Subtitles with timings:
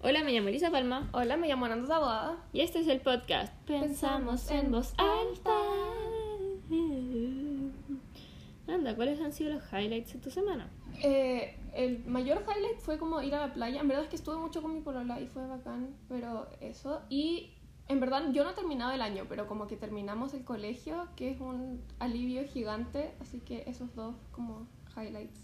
[0.00, 2.42] Hola, me llamo Elisa Palma Hola, me llamo Nanda Taboada.
[2.54, 5.52] y este es el podcast Pensamos en voz alta.
[8.66, 10.70] Anda, ¿cuáles han sido los highlights de tu semana?
[11.02, 13.82] Eh, el mayor highlight fue como ir a la playa.
[13.82, 17.02] En verdad es que estuve mucho con mi polola y fue bacán, pero eso.
[17.10, 17.52] Y
[17.88, 21.30] en verdad yo no he terminado el año, pero como que terminamos el colegio, que
[21.30, 23.12] es un alivio gigante.
[23.20, 24.66] Así que esos dos como
[24.96, 25.40] highlights.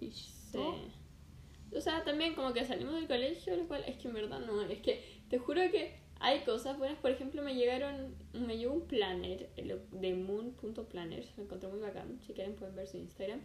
[0.00, 0.32] ish.
[0.52, 0.74] ¿Tú?
[1.76, 4.60] O sea, también como que salimos del colegio, lo cual es que en verdad no,
[4.62, 8.86] es que te juro que hay cosas buenas, por ejemplo me llegaron, me llegó un
[8.86, 13.40] planner el de moon.planner, me encontré muy bacán, si quieren pueden ver su Instagram,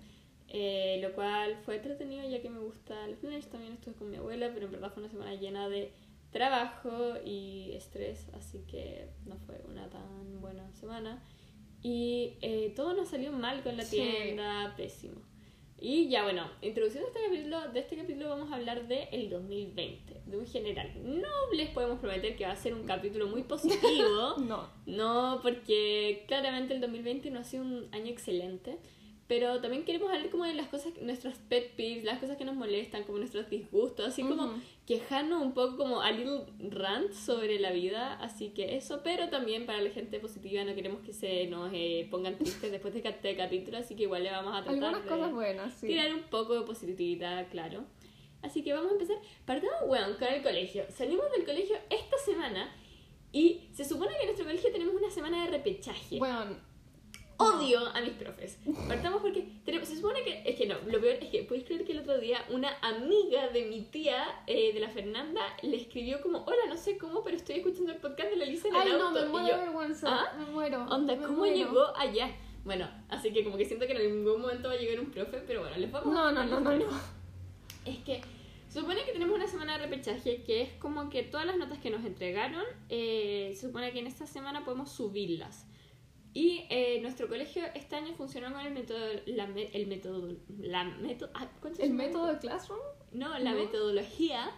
[0.50, 4.18] eh, lo cual fue entretenido ya que me gustan los planners, también estuve con mi
[4.18, 5.94] abuela, pero en verdad fue una semana llena de
[6.40, 11.24] trabajo y estrés, así que no fue una tan buena semana.
[11.82, 13.96] Y eh, todo nos salió mal con la Sí.
[13.96, 15.22] tienda, pésimo.
[15.80, 20.24] Y ya bueno, introduciendo este capítulo, de este capítulo vamos a hablar de el 2020,
[20.26, 20.92] de un general.
[21.04, 24.68] No les podemos prometer que va a ser un capítulo muy positivo, No.
[24.86, 28.78] no, porque claramente el 2020 no ha sido un año excelente,
[29.28, 32.56] pero también queremos hablar como de las cosas, nuestros pet peeves, las cosas que nos
[32.56, 34.62] molestan, como nuestros disgustos, así como Ujú.
[34.86, 39.66] quejarnos un poco como a little rant sobre la vida, así que eso, pero también
[39.66, 43.36] para la gente positiva no queremos que se nos eh, pongan tristes después de este
[43.36, 45.88] capítulo, así que igual le vamos a tratar Algunas de cosas buenas, sí.
[45.88, 47.84] tirar un poco de positividad, claro.
[48.44, 49.18] Así que vamos a empezar.
[49.44, 50.86] Partamos, bueno, con el colegio.
[50.96, 52.72] Salimos del colegio esta semana
[53.32, 56.20] y se supone que en nuestro colegio tenemos una semana de repechaje.
[56.20, 56.56] Bueno,
[57.38, 58.58] Odio a mis profes.
[58.88, 61.84] Partamos porque tenemos, se supone que, es que no, lo peor es que, ¿podéis creer
[61.86, 66.22] que el otro día una amiga de mi tía, eh, de la Fernanda, le escribió
[66.22, 68.82] como, hola, no sé cómo, pero estoy escuchando el podcast de la Lisa en el
[68.82, 69.20] ay no, auto"?
[69.22, 70.08] me Y muero yo, vergüenza.
[70.10, 70.34] ¿ah?
[70.38, 70.86] Me muero.
[70.90, 71.56] Onda, me ¿cómo muero.
[71.56, 72.32] llegó allá?
[72.64, 75.40] Bueno, así que como que siento que en algún momento va a llegar un profe,
[75.46, 76.86] pero bueno, les vamos No, a no, no, no, no.
[77.86, 78.22] es que
[78.70, 81.78] se supone que tenemos una semana de repechaje que es como que todas las notas
[81.80, 85.66] que nos entregaron, eh, se supone que en esta semana podemos subirlas.
[86.38, 90.84] Y eh, nuestro colegio este año funcionó con el método, la, me- el método, la
[90.84, 92.82] método, ah, ¿cuál se El método de Classroom.
[93.14, 93.58] No, la ¿No?
[93.58, 94.52] metodología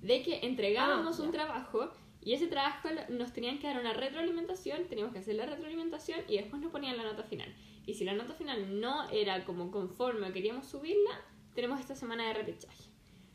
[0.00, 1.90] de que entregábamos Ah, un trabajo
[2.22, 6.36] y ese trabajo nos tenían que dar una retroalimentación, teníamos que hacer la retroalimentación y
[6.36, 7.52] después nos ponían la nota final.
[7.84, 11.20] Y si la nota final no era como conforme queríamos subirla,
[11.56, 12.84] tenemos esta semana de repechaje.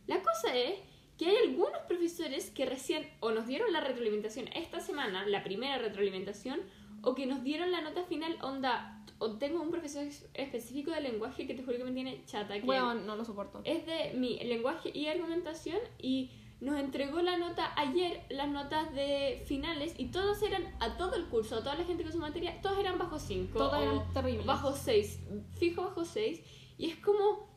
[0.08, 0.76] La cosa es
[1.18, 5.78] que hay algunos profesores que recién o nos dieron la retroalimentación esta semana, la primera
[5.78, 6.62] retroalimentación,
[7.04, 11.02] o que nos dieron la nota final, onda, o tengo un profesor es- específico de
[11.02, 12.54] lenguaje que te juro que me tiene chata.
[12.56, 13.62] Que Bueno, no lo soporto.
[13.66, 19.44] es de mi lenguaje y argumentación y nos entregó la nota ayer, las notas de
[19.46, 22.62] finales y todos eran, a todo el curso, a toda la gente con su materia,
[22.62, 24.46] todos eran bajo 5 Todas eran terribles.
[24.46, 25.20] bajo 6,
[25.58, 26.42] fijo bajo 6
[26.78, 27.50] y es como,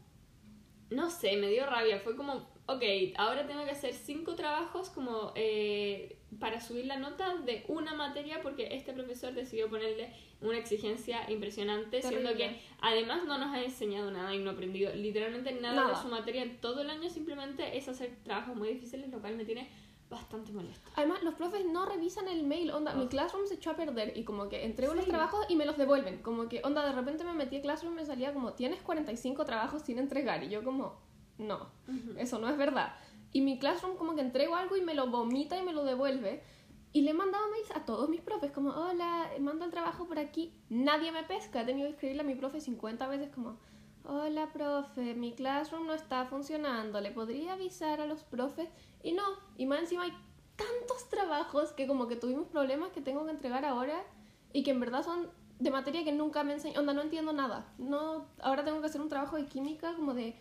[0.90, 2.82] no sé, me dio rabia, fue como, ok,
[3.16, 8.40] ahora tengo que hacer cinco trabajos como eh, para subir la nota de una materia
[8.42, 14.10] porque este profesor decidió ponerle una exigencia impresionante, siendo que además no nos ha enseñado
[14.10, 15.96] nada y no ha aprendido literalmente nada, Nada.
[15.96, 19.36] de su materia en todo el año, simplemente es hacer trabajos muy difíciles, lo cual
[19.36, 19.68] me tiene
[20.10, 20.90] bastante molesto.
[20.94, 23.06] Además, los profes no revisan el mail, onda, mi.
[23.06, 26.22] Classroom se echó a perder y como que entrego los trabajos y me los devuelven,
[26.22, 29.44] como que, onda, de repente me metí a Classroom y me salía como, tienes 45
[29.44, 31.00] trabajos sin entregar y yo como,
[31.42, 31.68] no,
[32.18, 32.94] eso no es verdad.
[33.32, 36.42] Y mi Classroom como que entrego algo y me lo vomita y me lo devuelve
[36.92, 40.18] y le he mandado mails a todos mis profes, como, hola, mando el trabajo por
[40.18, 43.58] aquí, nadie me pesca, he tenido que escribirle a mi profe 50 veces como...
[44.04, 47.00] Hola, profe, mi classroom no está funcionando.
[47.00, 48.68] ¿Le podría avisar a los profes?
[49.00, 49.22] Y no,
[49.56, 50.12] y más encima hay
[50.56, 54.02] tantos trabajos que como que tuvimos problemas que tengo que entregar ahora
[54.52, 57.72] y que en verdad son de materia que nunca me enseñan, onda no entiendo nada.
[57.78, 60.36] No, ahora tengo que hacer un trabajo de química como de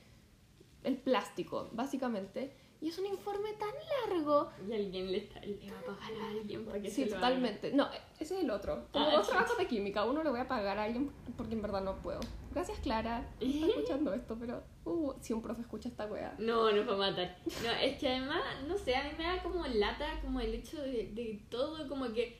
[0.83, 3.69] el plástico, básicamente, y es un informe tan
[4.09, 4.49] largo.
[4.67, 7.17] Y alguien le, está- le va a pagar a alguien para que Sí, se lo
[7.17, 7.27] haga.
[7.27, 7.71] totalmente.
[7.73, 7.87] No,
[8.19, 8.87] ese es el otro.
[8.91, 9.29] Tengo Ah, dos chuta.
[9.37, 12.19] trabajos de química, uno le voy a pagar a alguien porque en verdad no puedo.
[12.53, 16.33] Gracias Clara, no está escuchando esto, pero uh, si un profe escucha esta wea.
[16.39, 17.37] No, nos va a matar.
[17.63, 20.81] No, es que además, no sé, a mí me da como lata como el hecho
[20.81, 22.35] de, de todo, como que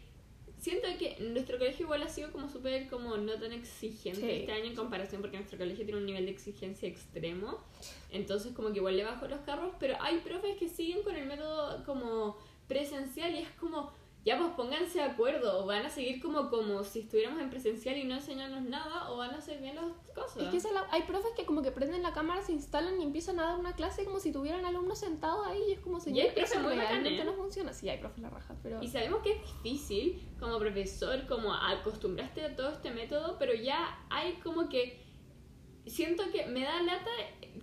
[0.61, 4.31] siento que nuestro colegio igual ha sido como súper como no tan exigente Sí.
[4.31, 7.57] este año en comparación porque nuestro colegio tiene un nivel de exigencia extremo.
[8.11, 11.25] Entonces como que igual le bajo los carros, pero hay profes que siguen con el
[11.25, 12.37] método como
[12.67, 13.91] presencial y es como
[14.23, 17.97] ya pues pónganse de acuerdo, o van a seguir como, como si estuviéramos en presencial
[17.97, 20.43] y no enseñarnos nada, o van a hacer bien las cosas.
[20.43, 23.03] Es que esa la- hay profes que como que prenden la cámara, se instalan y
[23.03, 26.27] empiezan a dar una clase como si tuvieran alumnos sentados ahí y es como, señor,
[26.27, 27.25] hay profes eso muy realmente bacanes.
[27.25, 27.73] no funciona.
[27.73, 28.83] Sí, hay profes la raja, pero...
[28.83, 34.05] Y sabemos que es difícil como profesor, como acostumbraste a todo este método, pero ya
[34.11, 35.03] hay como que
[35.87, 37.09] siento que me da lata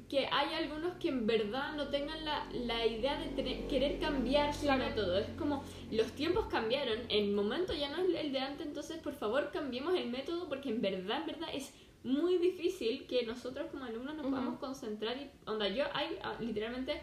[0.09, 4.55] que hay algunos que en verdad no tengan la, la idea de tener- querer cambiar
[4.55, 4.85] su Claro.
[4.85, 5.19] método.
[5.19, 9.15] Es como los tiempos cambiaron, el momento ya no es el de antes, entonces por
[9.15, 11.75] favor cambiemos el método porque en verdad, en verdad es
[12.05, 14.35] muy difícil que nosotros como alumnos nos Ujú.
[14.35, 17.03] podamos concentrar y onda yo hay ah, literalmente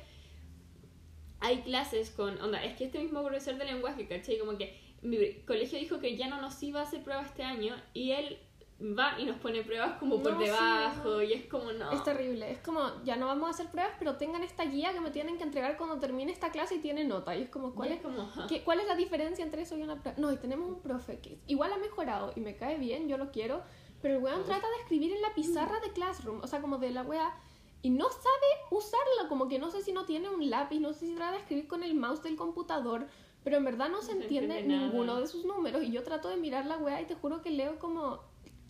[1.41, 4.39] hay clases con, onda, es que este mismo profesor de lenguaje, ¿cachai?
[4.39, 7.75] Como que mi colegio dijo que ya no nos iba a hacer pruebas este año
[7.93, 8.39] y él
[8.81, 11.21] va y nos pone pruebas como por No, sí, debajo no.
[11.23, 11.91] y es como no.
[11.91, 12.51] Es terrible.
[12.51, 15.37] Es como, ya no vamos a hacer pruebas, pero tengan esta guía que me tienen
[15.37, 17.35] que entregar cuando termine esta clase y tiene nota.
[17.35, 19.81] Y es como, ¿cuál es, es como, qué- ¿cuál es la diferencia entre eso y
[19.83, 20.19] una prueba?
[20.19, 23.31] No, y tenemos un profe que igual ha mejorado y me cae bien, yo lo
[23.31, 23.61] quiero,
[24.01, 26.91] pero el weón trata de escribir en la pizarra de Classroom, o sea, como de
[26.91, 27.33] la wea,
[27.81, 31.05] y no sabe usarla, como que no sé si no tiene un lápiz, no sé
[31.07, 33.07] si trata de escribir con el mouse del computador,
[33.43, 36.35] pero en verdad no se entiende entiende ninguno de sus números y yo trato de
[36.37, 38.19] mirar la wea y te juro que leo como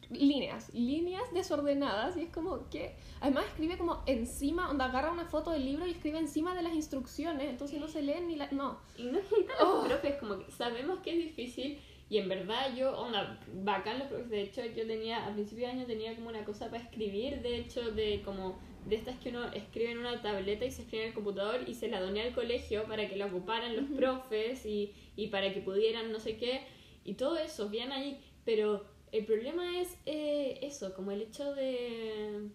[0.10, 5.52] líneas, líneas desordenadas y es como que además escribe como encima, onda agarra una foto
[5.52, 8.80] del libro y escribe encima de las instrucciones, entonces no se leen ni la no.
[8.98, 11.80] Y no necesitan los profes, como que sabemos que es difícil
[12.10, 14.30] y en verdad yo, onda, bacán los profes.
[14.30, 17.58] De hecho, yo tenía, a principio de año tenía como una cosa para escribir, de
[17.58, 21.10] hecho, de como de estas que uno escribe en una tableta y se escribe en
[21.10, 24.94] el computador y se la doné al colegio para que la ocuparan los profes y,
[25.16, 26.62] y para que pudieran no sé qué
[27.06, 28.84] y todo eso, bien ahí, pero
[29.18, 32.50] el problema es eh, eso, como el hecho de,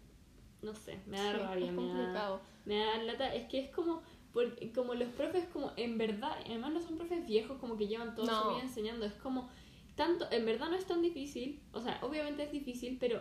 [0.63, 3.71] no sé, me da Sí, rabia, es me da, me da lata, es que es
[3.71, 4.03] como,
[4.33, 8.15] por- como los profes como en verdad, además no son profes viejos como que llevan
[8.15, 9.49] toda su vida enseñando, es como
[9.97, 13.21] tanto, en verdad no es tan difícil, o sea, obviamente es difícil, pero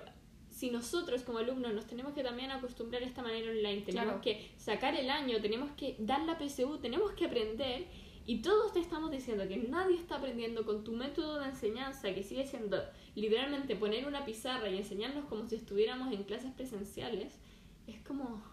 [0.49, 4.21] si nosotros como alumnos nos tenemos que también acostumbrar a esta manera online, tenemos Claro.
[4.21, 7.85] que sacar el año, tenemos que dar la PSU, tenemos que aprender
[8.29, 12.21] y todos te estamos diciendo que nadie está aprendiendo con tu método de enseñanza, que
[12.21, 12.77] sigue siendo
[13.15, 17.39] literalmente poner una pizarra y enseñarnos como si estuviéramos en clases presenciales,
[17.87, 18.43] es como...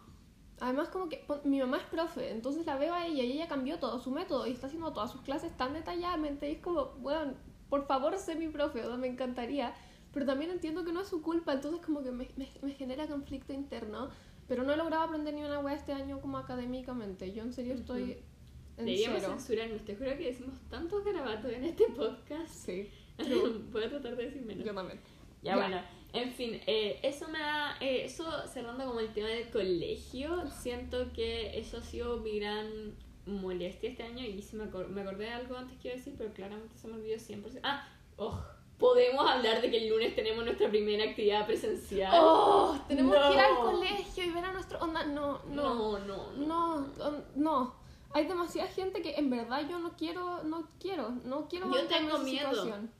[0.60, 3.78] Además como que mi mamá es profe, entonces la veo a ella y ella cambió
[3.78, 7.34] todo su método y está haciendo todas sus clases tan detalladamente y es como, bueno,
[7.68, 9.74] por favor sé mi profe, o sea, me encantaría,
[10.10, 13.06] pero también entiendo que no es su culpa, entonces como que me, me, me genera
[13.06, 14.08] conflicto interno,
[14.48, 17.74] pero no he logrado aprender ni una wea este año como académicamente, yo en serio
[17.74, 18.35] estoy en
[18.76, 22.48] Deberíamos censurarnos, te juro que decimos tantos garabatos en este podcast.
[22.48, 22.90] Sí,
[23.72, 24.64] Voy a tratar de decir menos.
[24.66, 25.00] yo también.
[25.42, 25.56] Ya, Ya.
[25.56, 25.80] bueno,
[26.12, 31.12] en fin, eh, eso me da, eh, eso cerrando como el tema del colegio, siento
[31.12, 32.94] que eso ha sido mi gran
[33.26, 35.98] molestia este año y si me, acor- me acordé de algo antes que iba a
[35.98, 37.60] decir, pero claramente se me olvidó 100%.
[37.62, 38.40] Ah, oh,
[38.78, 42.12] podemos hablar de que el lunes tenemos nuestra primera actividad presencial.
[42.14, 42.78] ¡Oh!
[42.88, 44.78] Tenemos que ir al colegio y ver a nuestro...
[44.80, 45.74] onda, no, no.
[45.74, 46.86] no, no, no.
[46.86, 47.85] No, no.
[48.12, 52.18] Hay demasiada gente que en verdad yo no quiero, no quiero, no quiero Yo tengo
[52.18, 52.50] miedo.
[52.50, 52.90] situación.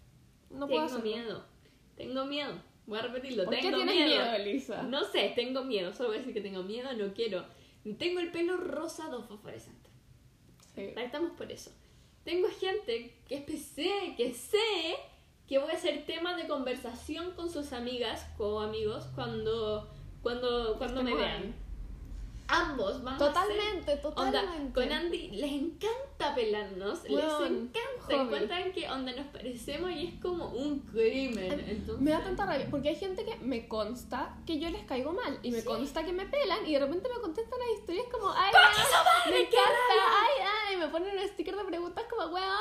[0.50, 1.02] No puedo tengo hacerlo.
[1.04, 1.44] miedo,
[1.96, 2.54] tengo miedo.
[2.86, 4.08] Voy a repetirlo, ¿Por qué tengo tienes miedo.
[4.08, 4.82] miedo, Elisa?
[4.84, 7.44] No sé, tengo miedo, solo voy a decir que tengo miedo, no quiero.
[7.98, 9.90] Tengo el pelo rosado fosforescente.
[10.74, 10.92] Sí.
[10.96, 11.70] Ahí estamos por eso.
[12.24, 14.96] Tengo gente que sé, que sé
[15.48, 19.88] que voy a ser tema de conversación con sus amigas o amigos cuando,
[20.22, 21.54] cuando, cuando me vean.
[22.48, 24.06] Ambos vamos a Totalmente, ser...
[24.06, 24.72] Onda, totalmente.
[24.72, 28.14] con Andy les encanta pelarnos, les Weón, encanta.
[28.22, 31.64] Encuentran que onda nos parecemos y es como un crimen.
[31.68, 35.12] Entonces, Me da tanta rabia, porque hay gente que me consta que yo les caigo
[35.12, 35.66] mal y me Sí.
[35.66, 38.82] consta que me pelan y de repente me contestan las historias como, ay, ¡Concha
[39.24, 42.54] su me encanta, ay, ay, me ponen un sticker de preguntas como, weona,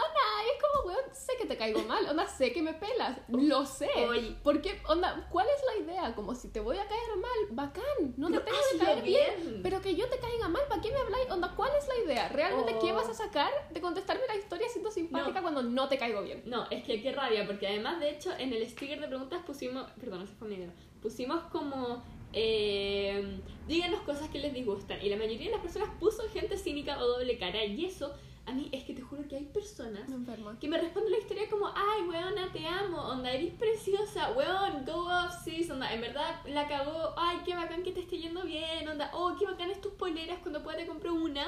[0.46, 3.66] y es como, weón, sé que te caigo mal, onda, sé que me pelas, lo
[3.66, 3.90] sé.
[4.10, 4.36] Oye.
[4.44, 6.16] Porque, onda, ¿cuál es la idea?
[6.16, 9.60] Como si te voy a caer mal, bacán, no te tengo que caer bien, bien.
[9.64, 11.30] pero que yo te caiga mal, ¿para qué me habláis?
[11.32, 12.30] Onda, ¿cuál es la idea?
[12.30, 12.80] ¿Realmente Oh.
[12.80, 15.42] qué vas a sacar de contestarme la historia siendo simpática No.
[15.42, 16.44] cuando no te caigo bien?
[16.46, 19.90] No, es que qué rabia, porque además, de hecho, en el sticker de preguntas pusimos,
[20.00, 20.72] perdón, ese fue mi dedo,
[21.02, 25.02] pusimos como, eh, díganos cosas que les disgustan.
[25.02, 27.64] Y la mayoría de las personas puso gente cínica o doble cara.
[27.64, 28.14] Y eso,
[28.46, 31.50] a mí, es que te juro que hay personas Me que me responden la historia
[31.50, 36.42] como, ay, weona, te amo, onda, eres preciosa, weón, go off, sis, onda, en verdad
[36.46, 39.82] la cagó, ay, qué bacán que te esté yendo bien, onda, oh, qué bacán es
[39.82, 41.48] tus poleras, cuando pueda te compro una,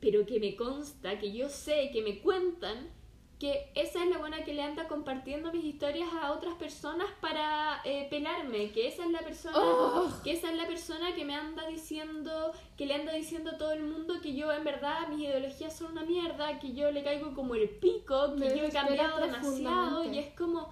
[0.00, 2.88] pero que me consta, que yo sé, que me cuentan,
[3.38, 7.80] que esa es la buena que le anda compartiendo mis historias a otras personas para
[7.84, 10.10] eh, pelarme, que esa es la persona, Oh.
[10.22, 13.72] que esa es la persona que me anda diciendo, que le anda diciendo a todo
[13.72, 17.32] el mundo que yo en verdad mis ideologías son una mierda, que yo le caigo
[17.34, 20.68] como el pico, que Me yo he cambiado demasiado y es como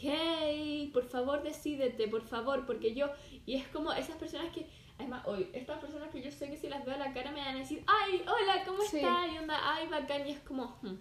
[0.00, 3.08] hey, por favor decídete, por favor, porque yo,
[3.46, 4.66] y es como esas personas que,
[4.98, 7.40] además, hoy, estas personas que yo sé que si las veo a la cara me
[7.40, 8.96] van a decir, ay, hola, ¿cómo Sí.
[8.98, 9.32] estás?
[9.32, 10.96] Y onda, ay, bacán, y es como, hmm.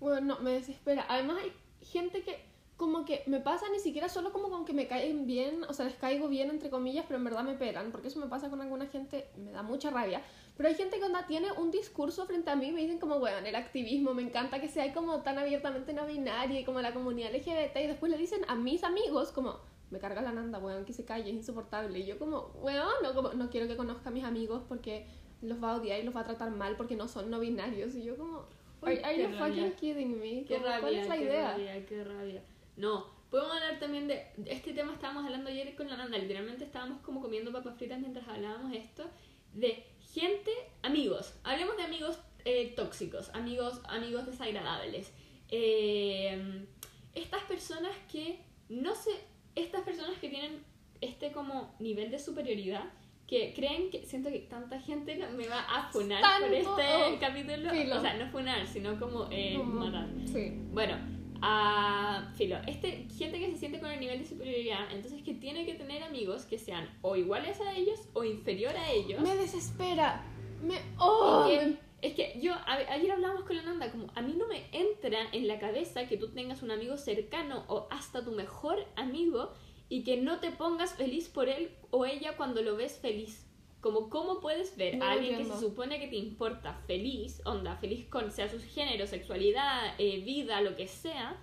[0.00, 1.06] Bueno, no, me desespera.
[1.08, 2.44] Además hay gente que
[2.76, 5.84] como que me pasa ni siquiera solo como con que me caen bien, o sea,
[5.84, 8.60] les caigo bien entre comillas, pero en verdad me pegan, porque eso me pasa con
[8.60, 10.22] alguna gente, me da mucha rabia.
[10.56, 13.46] Pero hay gente que onda tiene un discurso frente a mí me dicen como, weón,
[13.46, 17.32] el activismo, me encanta que sea como tan abiertamente no binaria y como la comunidad
[17.32, 19.60] LGBT y después le dicen a mis amigos como,
[19.90, 21.98] me carga la nanda, weón, que se calle, es insoportable.
[21.98, 25.06] Y yo como, weón, no, como, no quiero que conozca a mis amigos porque
[25.42, 27.94] los va a odiar y los va a tratar mal porque no son no binarios.
[27.94, 28.46] Y yo como,
[28.82, 29.64] are, are you rabia.
[29.64, 30.44] fucking kidding me?
[30.44, 31.50] Qué rabia, ¿Cuál es la qué idea?
[31.52, 32.42] rabia, qué rabia.
[32.76, 37.00] No, podemos hablar también de, este tema estábamos hablando ayer con la Nanda, literalmente estábamos
[37.02, 39.04] como comiendo papas fritas mientras hablábamos esto,
[39.52, 40.50] de gente,
[40.82, 45.12] amigos, hablemos de amigos eh, tóxicos, amigos, amigos desagradables.
[45.48, 46.66] Eh,
[47.14, 49.12] estas personas que, no sé,
[49.54, 50.62] estas personas que tienen
[51.00, 52.84] este como nivel de superioridad,
[53.26, 57.70] que creen que, siento que tanta gente me va a funar por este oh, capítulo,
[57.70, 57.96] filo.
[57.96, 60.08] o sea, no funar, sino como eh, Como- matar.
[60.26, 60.52] Sí.
[60.72, 60.96] Bueno,
[61.40, 65.66] a filo, este, gente que se siente con el nivel de superioridad, entonces que tiene
[65.66, 69.20] que tener amigos que sean o iguales a ellos o inferior a ellos.
[69.20, 70.22] Me desespera.
[70.62, 70.76] Me...
[70.98, 71.46] ¡Oh!
[71.46, 74.46] Y que- es que yo, a- ayer hablábamos con la Nanda, como a mí no
[74.46, 78.84] me entra en la cabeza que tú tengas un amigo cercano o hasta tu mejor
[78.96, 79.52] amigo
[79.88, 83.46] y que no te pongas feliz por él o ella cuando lo ves feliz.
[83.80, 87.76] Como, ¿cómo puedes ver No a alguien que se supone que te importa feliz, onda,
[87.76, 91.36] feliz con sea su género, sexualidad, eh, vida, lo que sea,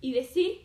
[0.00, 0.60] y decir,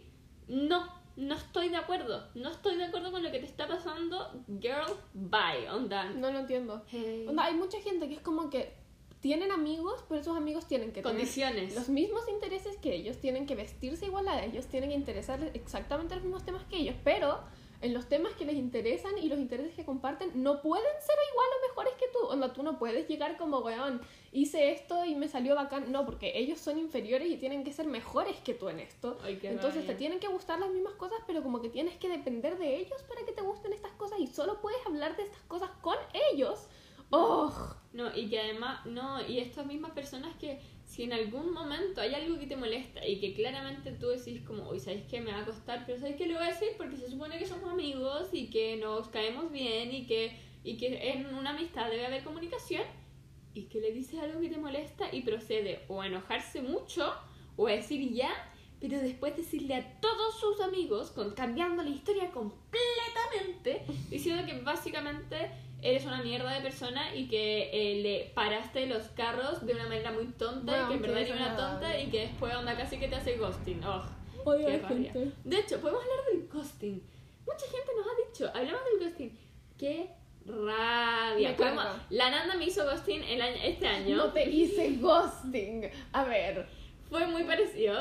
[0.47, 4.43] no, no estoy de acuerdo, no estoy de acuerdo con lo que te está pasando,
[4.61, 4.85] girl,
[5.15, 6.11] bye, onda.
[6.11, 6.83] No lo entiendo.
[6.89, 7.25] Hey.
[7.27, 8.84] Onda, hay mucha gente que es como que
[9.25, 11.73] tienen amigos, pero esos amigos tienen que tener Condiciones.
[11.73, 16.13] los mismos intereses que ellos, tienen que vestirse igual a ellos, tienen que interesarles exactamente
[16.13, 17.39] los mismos temas que ellos, pero
[17.81, 21.47] en los temas que les interesan y los intereses que comparten no pueden ser igual
[21.57, 22.19] o mejores que tú.
[22.27, 23.99] Onda, tú no puedes llegar como, weón,
[24.31, 25.91] hice esto y me salió bacán.
[25.91, 29.17] No, porque ellos son inferiores y tienen que ser mejores que tú en esto.
[29.23, 29.97] Ay, Entonces te rabia.
[29.97, 33.25] tienen que gustar las mismas cosas, pero como que tienes que depender de ellos para
[33.25, 35.97] que te gusten estas cosas y solo puedes hablar de estas cosas con
[36.31, 36.67] ellos.
[37.09, 37.75] ¡Oh!
[37.93, 42.13] No, y que además, no, y estas mismas personas que si en algún momento hay
[42.13, 45.39] algo que te molesta y que claramente tú decís como, hoy sabes que me va
[45.39, 48.27] a costar, pero sabes que le voy a decir porque se supone que somos amigos
[48.33, 52.83] y que nos caemos bien y que, y que en una amistad debe haber comunicación
[53.53, 57.13] y que le dices algo que te molesta y procede o a enojarse mucho
[57.55, 58.31] o a decir ya,
[58.81, 65.49] pero después decirle a todos sus amigos, con, cambiando la historia completamente, diciendo que básicamente
[65.85, 70.11] eres una mierda de persona y que eh, le paraste los carros de una manera
[70.11, 72.97] muy tonta y Bueno, que en verdad eres una tonta y que después onda casi
[72.97, 73.83] que te hace ghosting.
[73.83, 74.03] Oh,
[74.45, 75.31] Odio qué gente.
[75.43, 77.03] De hecho, podemos hablar del ghosting.
[77.45, 79.39] Mucha gente nos ha dicho, hablamos del ghosting.
[79.77, 80.09] Qué
[80.45, 81.55] rabia.
[82.09, 84.17] La Nanda me hizo ghosting el año, este año.
[84.17, 85.89] No te hice ghosting.
[86.11, 86.67] A ver.
[87.09, 87.95] Fue muy parecido.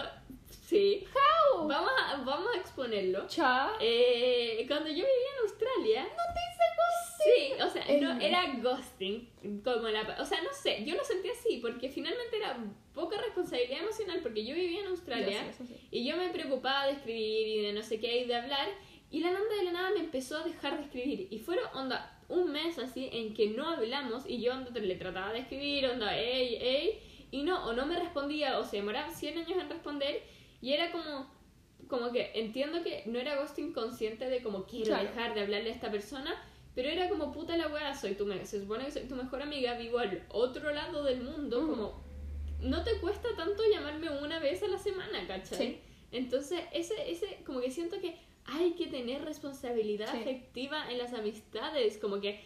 [0.62, 1.04] Sí.
[1.14, 1.66] How?
[1.68, 3.26] Vamos a, vamos a exponerlo.
[3.28, 3.73] Cha.
[3.80, 5.06] Eh, cuando yo vivía
[5.37, 6.02] en Australia.
[6.04, 7.56] No te hice ghosting.
[7.56, 9.30] Sí, o sea, no El- era ghosting
[9.64, 12.58] como la, o sea, no sé, yo lo sentí así porque finalmente era
[12.92, 15.75] poca responsabilidad emocional porque yo vivía en Australia eso sí.
[15.90, 18.68] y yo me preocupaba de escribir y de no sé qué y de hablar
[19.11, 22.18] y la Nanda de la nada me empezó a dejar de escribir y fueron onda
[22.28, 26.16] un mes así en que no hablamos y yo onda le trataba de escribir onda
[26.18, 30.23] ey ey y no o no me respondía o se demoraba 100 años en responder
[30.64, 31.33] y era como
[31.88, 35.09] como que entiendo que no era ghosting consciente de como quiero Claro.
[35.09, 36.35] dejar de hablarle a esta persona
[36.75, 39.75] pero era como puta la weá, soy tu se supone que soy tu mejor amiga,
[39.75, 41.71] vivo al otro lado del mundo, Ujú.
[41.71, 42.04] como
[42.61, 45.56] no te cuesta tanto llamarme una vez a la semana, ¿cachai?
[45.59, 45.80] Sí.
[46.11, 48.16] Entonces, ese, ese, como que siento que
[48.47, 50.18] hay que tener responsabilidad Sí.
[50.18, 52.40] afectiva en las amistades, como que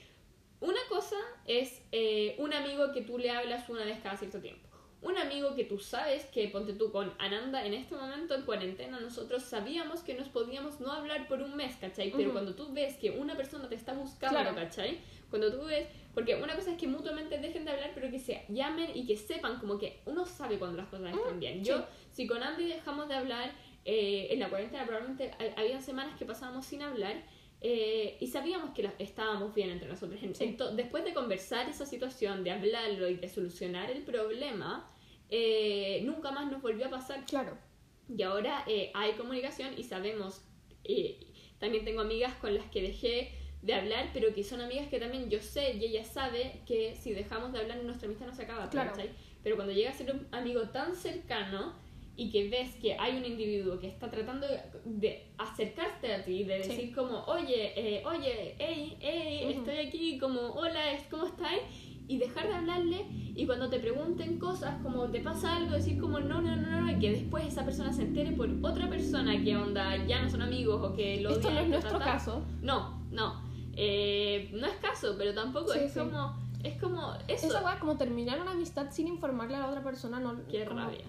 [0.61, 4.68] una cosa es eh, un amigo que tú le hablas una vez cada cierto tiempo.
[5.01, 8.99] Un amigo que tú sabes que, ponte tú con Ananda, en este momento en cuarentena,
[8.99, 12.11] nosotros sabíamos que nos podíamos no hablar por un mes, ¿cachai?
[12.17, 14.57] Pero cuando tú ves que una persona te está buscando, Claro.
[14.57, 14.99] ¿cachai?
[15.31, 18.45] Cuando tú ves, porque una cosa es que mutuamente dejen de hablar, pero que se
[18.49, 21.63] llamen y que sepan, como que uno sabe cuando las cosas están bien.
[21.65, 21.85] Yo, sí.
[22.13, 23.53] si con Andy dejamos de hablar,
[23.85, 27.23] eh, en la cuarentena probablemente ha- habían semanas que pasábamos sin hablar.
[27.61, 30.23] Eh, y sabíamos que la- estábamos bien entre nosotros.
[30.23, 30.45] En- Sí.
[30.45, 34.89] ento- después de conversar esa situación, de hablarlo y de solucionar el problema,
[35.31, 37.25] eh, nunca más nos volvió a pasar.
[37.27, 37.59] Claro.
[38.09, 40.43] Y ahora eh, hay comunicación y sabemos,
[40.85, 41.19] eh,
[41.59, 45.29] también tengo amigas con las que dejé de hablar, pero que son amigas que también
[45.29, 48.71] yo sé y ella sabe que si dejamos de hablar nuestra amistad no se acaba,
[48.71, 48.93] Claro.
[49.43, 51.75] Pero cuando llega a ser un amigo tan cercano
[52.19, 54.45] y que ves que hay un individuo que está tratando
[54.85, 56.69] de, acercarte a ti, de Sí.
[56.71, 61.63] decir como, oye, eh, oye, hey, hey, estoy aquí, como, hola, ¿cómo estáis?
[62.09, 63.07] Y dejar de hablarle
[63.37, 66.91] y cuando te pregunten cosas, como te pasa algo, decir como, no, no, no, no,
[66.91, 70.43] y que después esa persona se entere por otra persona que onda, ya no son
[70.43, 72.43] amigos o que lo Esto no es nuestro caso.
[72.63, 73.41] No, no.
[73.77, 76.01] Eh, no es caso, pero tampoco Sí, es sí.
[76.01, 76.35] como.
[76.65, 77.47] Es como eso.
[77.47, 80.45] Esa como terminar una amistad sin informarle a la otra persona, no.
[80.51, 81.05] Qué como- rabia.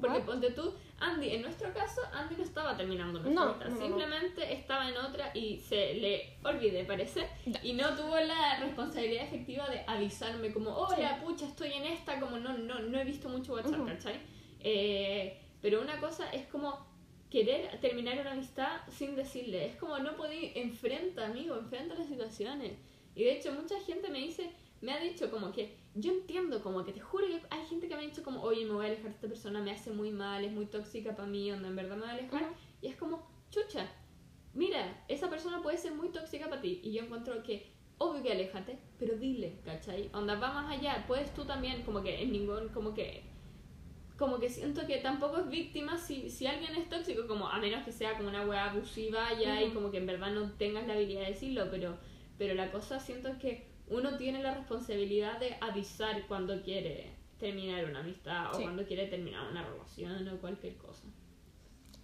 [0.00, 3.76] Porque ponte tú, Andy, en nuestro caso, Andy no estaba terminando nuestra No, no, no,
[3.76, 7.28] simplemente estaba en otra y se le olvidé, parece,
[7.62, 12.38] y no tuvo la responsabilidad efectiva de avisarme como, hola, pucha, estoy en esta, como
[12.38, 13.86] no, no, no he visto mucho WhatsApp, Ujú.
[13.86, 14.20] ¿cachai?
[14.60, 16.86] Eh, pero una cosa es como
[17.30, 22.72] querer terminar una amistad sin decirle, es como no podéis, enfrenta, amigo, enfrenta las situaciones.
[23.14, 24.50] Y de hecho mucha gente me dice,
[24.80, 27.96] me ha dicho como que, yo entiendo como que te juro que hay gente que
[27.96, 30.10] me ha dicho como, oye, me voy a alejar de esta persona, me hace muy
[30.10, 32.42] mal, es muy tóxica para mí, onda, en verdad me voy a alejar.
[32.42, 32.54] Ujú.
[32.82, 33.86] Y es como, chucha,
[34.52, 36.80] mira, esa persona puede ser muy tóxica para ti.
[36.84, 40.10] Y yo encuentro que, obvio que aléjate, pero dile, ¿cachai?
[40.12, 43.24] Onda, va más allá, puedes tú también, como que en ningún, como que
[44.16, 47.84] como que siento que tampoco es víctima si, si alguien es tóxico, como a menos
[47.84, 49.74] que sea como una weá abusiva ya y Ujú.
[49.74, 51.96] como que en verdad no tengas la habilidad de decirlo, pero,
[52.36, 58.00] pero la cosa siento que uno tiene la responsabilidad de avisar cuando quiere terminar una
[58.00, 58.62] amistad o Sí.
[58.62, 61.04] cuando quiere terminar una relación o cualquier cosa.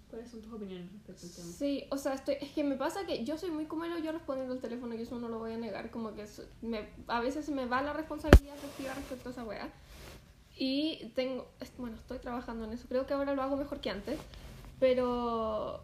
[0.08, 1.48] ¿Cuáles son tus opiniones respecto al tema?
[1.48, 4.54] Sí, o sea, estoy, es que me pasa que yo soy muy como yo respondiendo
[4.54, 6.24] al teléfono y eso no lo voy a negar, como que
[6.62, 9.72] me, a veces me va la responsabilidad efectiva respecto a esa wea.
[10.56, 11.48] Y tengo,
[11.78, 14.20] bueno, estoy trabajando en eso, creo que ahora lo hago mejor que antes,
[14.78, 15.82] pero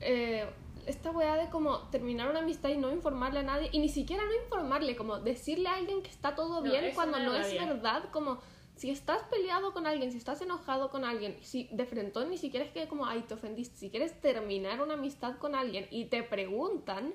[0.00, 0.44] eh,
[0.86, 4.24] esta wea de como terminar una amistad y no informarle a nadie, y ni siquiera
[4.24, 8.04] no informarle, como decirle a alguien que está todo No, bien cuando no es verdad,
[8.10, 8.40] como
[8.76, 12.64] si estás peleado con alguien, si estás enojado con alguien, si de frente ni siquiera
[12.64, 16.22] es que como, ay, te ofendiste, si quieres terminar una amistad con alguien y te
[16.22, 17.14] preguntan,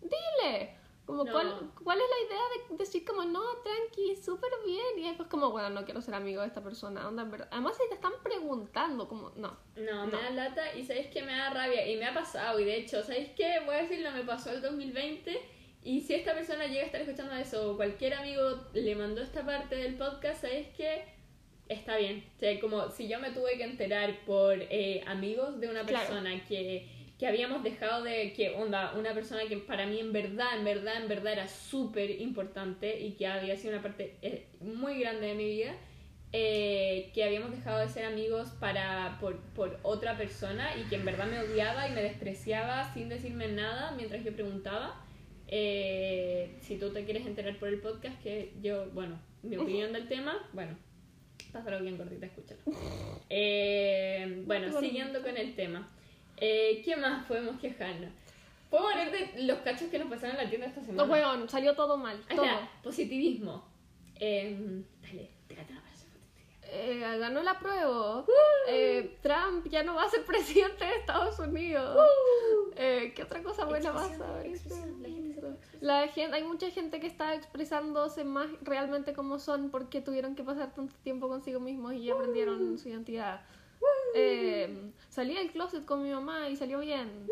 [0.00, 0.79] dile.
[1.06, 1.32] Como, No.
[1.32, 4.98] ¿cuál, ¿cuál es la idea de decir como, no, tranqui, súper bien?
[4.98, 7.48] Y después como, bueno, no quiero ser amigo de esta persona, onda, en verdad.
[7.50, 9.56] Además, si te están preguntando, como, no.
[9.76, 12.64] No, me da lata y sabéis que me da rabia y me ha pasado y
[12.64, 13.60] de hecho, ¿sabéis qué?
[13.66, 15.40] Voy a decirlo, me pasó el 2020
[15.82, 19.44] y si esta persona llega a estar escuchando eso o cualquier amigo le mandó esta
[19.44, 21.04] parte del podcast, ¿sabéis qué?
[21.68, 22.24] Está bien.
[22.36, 26.06] O sea, como si yo me tuve que enterar por eh, amigos de una Claro.
[26.06, 26.86] persona que,
[27.20, 31.02] que habíamos dejado de, que onda, una persona que para mí en verdad, en verdad,
[31.02, 35.34] en verdad era súper importante y que había sido una parte eh, muy grande de
[35.34, 35.76] mi vida
[36.32, 41.04] eh, que habíamos dejado de ser amigos para por, por otra persona y que en
[41.04, 45.04] verdad me odiaba y me despreciaba sin decirme nada mientras yo preguntaba.
[45.46, 50.08] Eh, si tú te quieres enterar por el podcast, que yo, bueno, mi opinión del
[50.08, 50.74] tema, bueno,
[51.52, 52.60] pásalo bien gordita, escúchalo.
[53.28, 55.86] Eh, bueno, siguiendo con el tema.
[56.40, 58.10] Eh, ¿Qué más podemos quejarnos?
[58.70, 61.04] Puedo hablar de los cachos que nos pasaron en la tienda esta semana.
[61.04, 62.46] No, weón, salió todo mal, Ahí todo.
[62.46, 63.64] está, positivismo.
[64.14, 66.14] Eh, dale, tírate positiva.
[66.62, 68.24] Eh, ganó la prueba.
[68.68, 71.98] Eh, Trump ya no va a ser presidente de Estados Unidos.
[72.76, 74.46] Eh, ¿Qué otra cosa buena Expresión, pasa?
[74.46, 75.30] expresión, la gente.
[75.80, 80.72] La hay mucha gente que está expresándose más realmente como son porque tuvieron que pasar
[80.74, 83.40] tanto tiempo consigo mismos y aprendieron su identidad.
[84.14, 87.26] Eh, salí del closet con mi mamá y salió bien.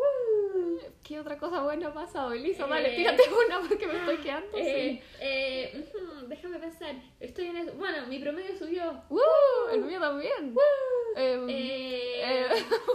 [1.03, 2.31] ¿Qué otra cosa buena ha pasado?
[2.33, 6.95] Elisa, dale, Eh, tírate una porque me estoy quedando Eh, eh, ujú, déjame pensar.
[7.19, 7.73] Estoy en eso.
[7.73, 9.01] Bueno, mi promedio subió.
[9.73, 10.55] El mío también.
[11.15, 12.45] Em, Eh, eh,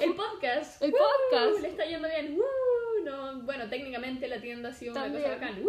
[0.03, 0.83] el podcast.
[0.83, 1.61] el podcast.
[1.61, 2.39] Le está yendo bien.
[3.05, 5.63] No, bueno, técnicamente la tienda ha sido una cosa bacán.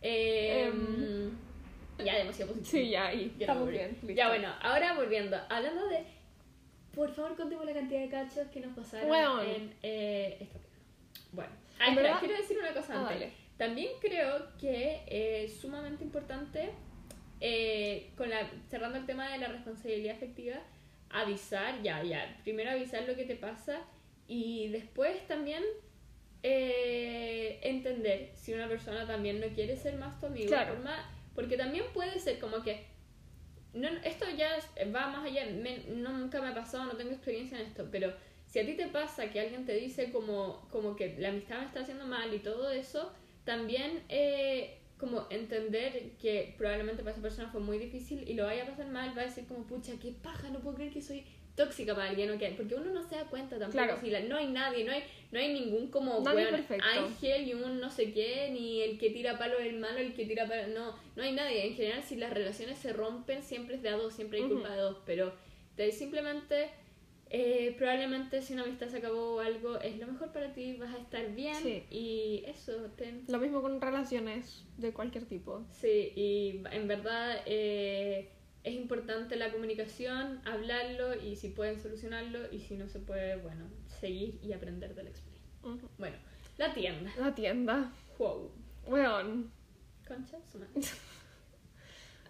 [0.00, 1.30] Eh, Em,
[2.04, 2.70] ya, demasiado positivo.
[2.84, 3.32] Sí, ya, ahí.
[3.38, 3.90] Ya Estamos bien.
[4.02, 4.08] listo.
[4.12, 5.36] Ya, bueno, ahora volviendo.
[5.48, 6.04] Hablando de.
[6.94, 9.46] Por favor, contemos la cantidad de cachos que nos pasaron Weón.
[9.46, 10.58] en eh, esta.
[11.32, 11.50] Bueno,
[11.80, 13.20] ah, espera, quiero decir una cosa Ah, antes.
[13.20, 13.32] dale.
[13.56, 16.70] También creo que es sumamente importante,
[17.40, 20.56] eh, con la, cerrando el tema de la responsabilidad afectiva,
[21.10, 23.80] avisar, ya, ya, primero avisar lo que te pasa
[24.26, 25.62] y después también
[26.42, 30.48] eh, entender si una persona también no quiere ser más tu amigo.
[30.48, 30.74] Claro.
[31.34, 32.84] porque también puede ser como que,
[33.74, 34.50] no, esto ya
[34.94, 38.12] va más allá, me- nunca me ha pasado, no tengo experiencia en esto, pero
[38.46, 41.66] si a ti te pasa que alguien te dice como, como que la amistad me
[41.66, 43.12] está haciendo mal y todo eso,
[43.44, 48.62] también eh, como entender que probablemente para esa persona fue muy difícil y lo vaya
[48.62, 51.24] a pasar mal, va a decir como, pucha, qué paja, no puedo creer que soy
[51.56, 54.00] tóxica para alguien o que porque uno no se da cuenta tampoco Claro.
[54.00, 57.52] si la- no hay nadie no hay no hay ningún como Nadie weón, ángel y
[57.52, 60.46] un no sé qué ni el que tira palo es el malo el que tira
[60.48, 63.90] palo no no hay nadie en general si las relaciones se rompen siempre es de
[63.90, 64.76] a dos siempre hay culpa Ujú.
[64.76, 65.34] de dos pero
[65.76, 66.70] de simplemente
[67.34, 70.94] eh, probablemente si una amistad se acabó o algo es lo mejor para ti vas
[70.94, 71.82] a estar bien Sí.
[71.90, 75.64] y eso ten- Lo mismo con relaciones de cualquier tipo.
[75.72, 78.30] Sí, y en verdad eh,
[78.64, 83.64] es importante la comunicación, hablarlo y si pueden solucionarlo y si no se puede, bueno,
[84.00, 85.50] seguir y aprender del experiencia.
[85.64, 85.88] Ujú.
[85.98, 86.16] Bueno,
[86.58, 87.10] la tienda.
[87.18, 87.92] La tienda.
[88.18, 88.50] Wow.
[88.86, 89.50] Weón.
[90.06, 90.36] Concha,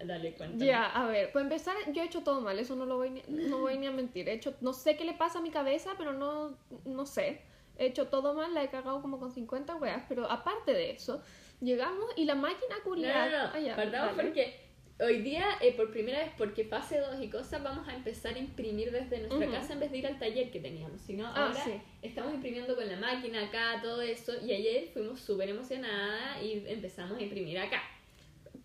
[0.05, 0.73] Dale, Ya, cuéntame.
[0.73, 3.59] a ver, pues empezar, yo he hecho todo mal, eso no lo voy ni, no
[3.59, 4.29] voy ni a mentir.
[4.29, 7.41] He hecho, no sé qué le pasa a mi cabeza, pero no, no sé.
[7.79, 11.23] He hecho todo mal, la he cagado como con 50 weas, pero aparte de eso,
[11.61, 13.29] llegamos y la máquina No, culiada.
[13.31, 14.23] no, no, Ah, ya, partamos dale.
[14.29, 14.61] porque
[15.01, 18.39] hoy día, eh, por primera vez, porque fase 2 y cosas, vamos a empezar a
[18.39, 19.53] imprimir desde nuestra Ujú.
[19.53, 21.01] casa en vez de ir al taller que teníamos.
[21.01, 21.81] Sino Ah, ahora sí.
[22.03, 24.33] estamos imprimiendo con la máquina acá, todo eso.
[24.45, 27.83] Y ayer fuimos súper emocionadas y empezamos a imprimir acá.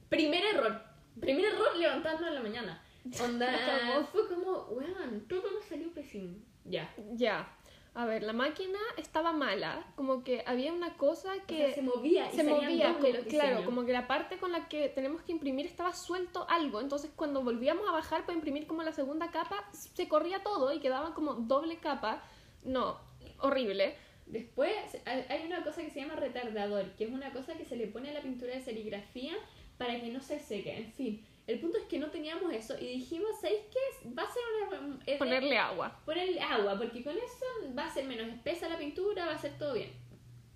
[0.09, 0.81] Primer error.
[1.19, 2.83] Primer error levantándonos en la mañana.
[3.23, 6.35] Onda, fue como, weón, todo nos salió pésimo.
[6.65, 6.93] Ya.
[7.13, 7.53] Ya.
[7.93, 11.81] A ver, la máquina estaba mala, como que había una cosa O que sea, se
[11.81, 15.23] movía y se movía, como- los claro, como que la parte con la que tenemos
[15.23, 19.31] que imprimir estaba suelto algo, entonces cuando volvíamos a bajar para imprimir como la segunda
[19.31, 22.21] capa, se corría todo y quedaba como doble capa.
[22.63, 22.99] No,
[23.39, 23.95] horrible.
[24.27, 24.71] Después
[25.05, 28.09] hay una cosa que se llama retardador, que es una cosa que se le pone
[28.09, 29.33] a la pintura de serigrafía
[29.77, 30.77] para que no se seque.
[30.77, 34.09] En fin, el punto es que no teníamos eso y dijimos, ¿sabéis qué?
[34.09, 34.97] Va a ser una...
[34.97, 35.99] eh, eh, Ponerle agua.
[36.05, 37.45] ponerle agua, porque con eso
[37.77, 39.91] va a ser menos espesa la pintura, va a ser todo bien.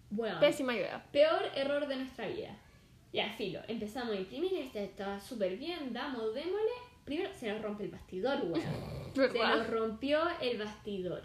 [0.10, 1.06] Bueno, Pésima idea.
[1.12, 2.58] peor error de nuestra vida.
[3.14, 6.72] Ya, filo, empezamos a imprimir, este estaba súper bien, damos, démosle.
[7.06, 8.62] Primero se nos rompe el bastidor, weón.
[9.16, 11.24] Se nos rompió el bastidor.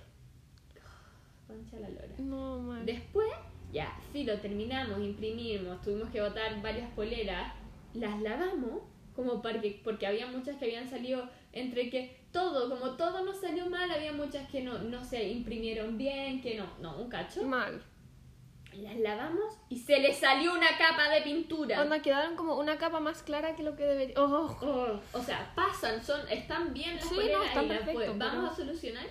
[1.46, 2.08] Concha la lora.
[2.18, 2.84] No, man.
[2.84, 3.28] Después,
[3.72, 7.52] ya, filo, terminamos, imprimimos, tuvimos que botar varias poleras,
[7.96, 8.82] las lavamos,
[9.14, 13.66] como porque, porque había muchas que habían salido entre que todo, como todo nos salió
[13.70, 17.42] mal, había muchas que no, no se imprimieron bien, que no, no, un cacho.
[17.44, 17.82] Mal.
[18.74, 21.80] Las lavamos y se le salió una capa de pintura.
[21.80, 24.14] Onda, quedaron como una capa más clara que lo que debería.
[24.22, 28.18] Oh, Oh, o sea, pasan, son, están bien las Sí, no, están las perfecto, pues,
[28.18, 29.06] vamos a solucionar,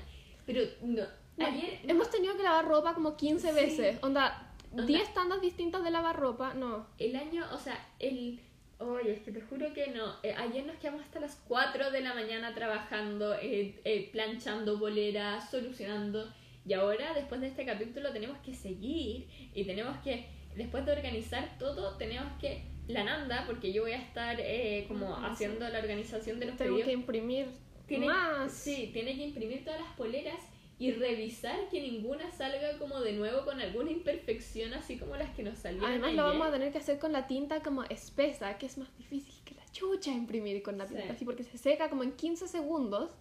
[0.45, 1.03] pero no.
[1.37, 3.55] No, Ayer, Hemos tenido que lavar ropa como 15 Sí.
[3.55, 3.97] veces.
[4.03, 4.85] Onda, Onda.
[4.85, 6.53] 10 tandas distintas de lavar ropa.
[6.53, 6.85] No.
[6.99, 8.39] El año, o sea, el...
[8.79, 10.15] Oye, es que te juro que no.
[10.21, 15.49] Eh, ayer nos quedamos hasta las 4 de la mañana trabajando, eh, eh, planchando boleras,
[15.49, 16.31] solucionando.
[16.67, 21.57] Y ahora, después de este capítulo, tenemos que seguir y tenemos que, después de organizar
[21.57, 22.63] todo, tenemos que...
[22.87, 25.21] La Nanda, porque yo voy a estar eh, como sí.
[25.25, 26.87] haciendo la organización de los Tengo pedidos.
[26.87, 27.47] que imprimir
[27.87, 28.51] Tiene, más.
[28.51, 30.39] Sí, tiene que imprimir todas las poleras
[30.77, 35.43] y revisar que ninguna salga como de nuevo con alguna imperfección, así como las que
[35.43, 36.17] nos salieron Además ayer.
[36.17, 39.33] lo vamos a tener que hacer con la tinta como espesa, que es más difícil
[39.45, 40.95] que la chucha imprimir con la Sí.
[40.95, 43.11] tinta así porque se seca como en 15 segundos.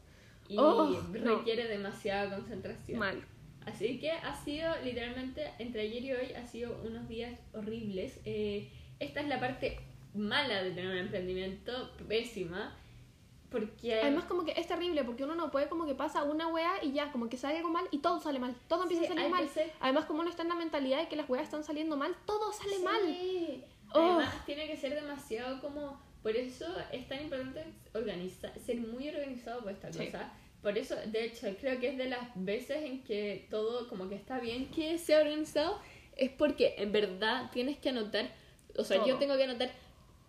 [0.48, 1.36] y Oh, no.
[1.38, 2.98] requiere demasiada concentración.
[2.98, 3.24] Mal.
[3.64, 8.20] Así que ha sido literalmente entre ayer y hoy ha sido unos días horribles.
[8.26, 9.78] Eh, esta es la parte
[10.12, 12.76] mala de tener un emprendimiento, pésima,
[13.60, 16.82] porque Además como que es terrible porque uno no puede como que pasa una wea
[16.82, 18.54] y ya como que sale algo mal y todo sale mal.
[18.68, 19.48] Todo empieza Sí, a salir mal.
[19.48, 22.14] ser- Además como uno está en la mentalidad de que las weas están saliendo mal,
[22.26, 23.00] todo sale mal.
[23.06, 23.64] Sí.
[23.94, 24.00] Oh.
[24.00, 26.02] Además, tiene que ser demasiado como.
[26.22, 30.06] Por eso es tan importante organizar, ser muy organizado por esta Sí.
[30.06, 30.32] cosa.
[30.62, 34.14] Por eso, de hecho, creo que es de las veces en que todo como que
[34.14, 35.78] está bien que sea organizado,
[36.16, 38.30] es porque en verdad tienes que anotar,
[38.78, 39.18] o sea, yo Todo.
[39.18, 39.70] tengo que anotar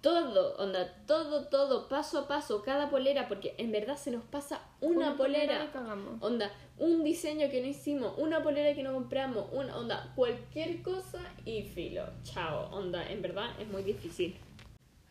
[0.01, 4.61] todo, onda, todo, todo, paso a paso, cada polera, porque en verdad se nos pasa
[4.81, 5.65] una, polera.
[5.65, 6.21] y cagamos.
[6.21, 11.21] Onda, un diseño que no hicimos, una polera que no compramos, una onda, cualquier cosa
[11.43, 12.03] y filo.
[12.23, 14.35] Chao, onda, en verdad es muy difícil.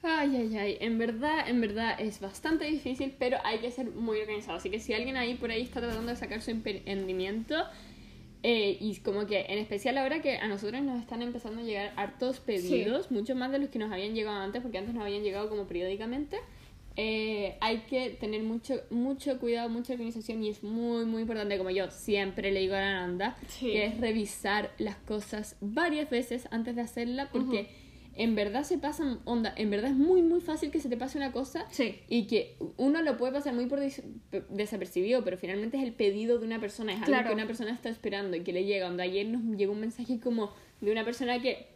[0.07, 4.20] Ay, ay, ay, en verdad, en verdad es bastante difícil, pero hay que ser muy
[4.20, 4.59] organizado.
[4.59, 7.57] Así que si alguien ahí por ahí está tratando de sacar su emprendimiento,
[8.47, 11.95] eh, y como que en especial ahora que a nosotros nos están empezando a llegar
[11.97, 15.23] hartos pedidos, mucho más de los que nos habían llegado antes, porque antes nos habían
[15.23, 16.37] llegado como periódicamente,
[16.97, 21.71] eh, hay que tener mucho, mucho cuidado, mucha organización y es muy, muy importante, como
[21.71, 23.73] yo siempre le digo a la Nanda, Sí.
[23.73, 27.69] que es revisar las cosas varias veces antes de hacerla, porque
[28.16, 31.18] en verdad se pasan, onda, en verdad es muy, muy fácil que se te pase
[31.18, 32.00] una cosa Sí.
[32.09, 36.38] y que uno lo puede pasar muy por p- desapercibido, pero finalmente es el pedido
[36.38, 37.29] de una persona, es algo Claro.
[37.29, 38.87] que una persona está esperando y que le llega.
[38.88, 41.72] Onda, ayer nos llegó un mensaje como de una persona que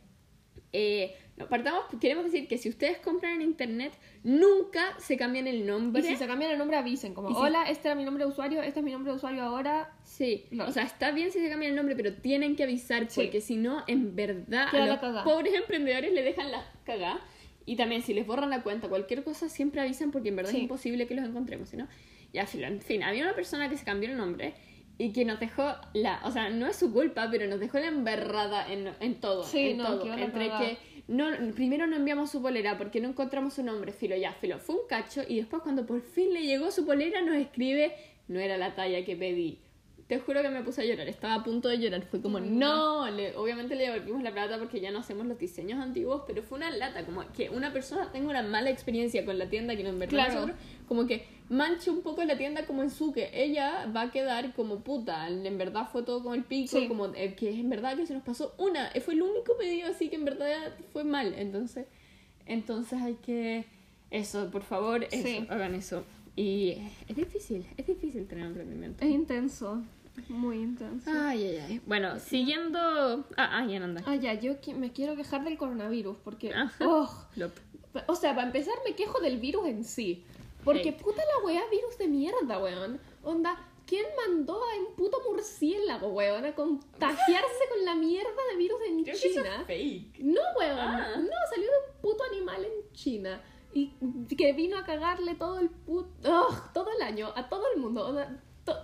[0.72, 1.14] Eh,
[1.46, 3.92] partamos, queremos decir que si ustedes compran en internet,
[4.24, 6.02] nunca se cambian el nombre.
[6.02, 7.14] Y si se cambian el nombre, avisen.
[7.14, 9.42] Como, si- hola, este era mi nombre de usuario, este es mi nombre de usuario
[9.42, 9.92] ahora.
[10.02, 10.66] Sí, No.
[10.66, 13.20] o sea, está bien si se cambian el nombre, pero tienen que avisar Sí.
[13.22, 17.20] porque si no, en verdad, Queda a los pobres emprendedores le dejan la cagada.
[17.66, 20.56] Y también, si les borran la cuenta, cualquier cosa, siempre avisan porque en verdad Sí.
[20.56, 21.86] es imposible que los encontremos, ¿no?
[22.32, 24.54] Y al fin, en fin, había una persona que se cambió el nombre
[24.96, 26.20] y que nos dejó la...
[26.24, 29.44] O sea, no es su culpa, pero nos dejó la embarrada en, en todo.
[29.44, 30.12] Sí, en no, todo.
[30.14, 34.32] Entre que no, primero no enviamos su polera porque no encontramos su nombre, filo, ya,
[34.32, 37.94] filo, fue un cacho y después cuando por fin le llegó su polera nos escribe,
[38.28, 39.58] no era la talla que pedí.
[40.06, 42.58] Te juro que me puse a llorar, estaba a punto de llorar, fue como, Mm.
[42.58, 46.42] no, le- obviamente le devolvimos la plata porque ya no hacemos los diseños antiguos, pero
[46.42, 49.82] fue una lata, como que una persona tenga una mala experiencia con la tienda que
[49.82, 50.34] no en verdad Claro.
[50.34, 54.10] nosotros, como que manche un poco la tienda como en su que ella va a
[54.10, 56.88] quedar como puta, en verdad fue todo con el pico, Sí.
[56.88, 59.88] como eh, que en verdad que se nos pasó una, eh, fue el único pedido
[59.88, 61.86] así que en verdad fue mal, entonces,
[62.46, 63.64] entonces hay que,
[64.10, 65.46] eso, por favor, eso, Sí.
[65.48, 66.04] hagan eso.
[66.36, 66.76] Y
[67.08, 69.04] es difícil, es difícil tener emprendimiento.
[69.04, 69.82] Es intenso.
[70.28, 71.10] Muy intenso.
[71.12, 71.80] Ay, ay, ay.
[71.86, 72.78] Bueno, siguiendo.
[73.36, 74.02] Ah, ah, ya anda.
[74.06, 76.52] Ah, ya, yo me quiero quejar del coronavirus porque.
[76.76, 77.52] Flop.
[78.06, 80.24] O sea, para empezar, me quejo del virus en sí.
[80.68, 80.96] Porque Ey.
[81.02, 83.00] puta la weá, virus de mierda, weón.
[83.22, 88.80] Onda, ¿quién mandó a un puto murciélago, weón, a contagiarse con la mierda de virus
[88.86, 89.64] en China?
[89.66, 90.18] fake.
[90.20, 90.78] No, weón.
[90.78, 91.14] Ah.
[91.16, 93.42] No, salió de un puto animal en China.
[93.72, 93.92] Y
[94.36, 96.48] que vino a cagarle todo el puto.
[96.74, 98.06] todo el año, a todo el mundo.
[98.08, 98.74] Onda, to-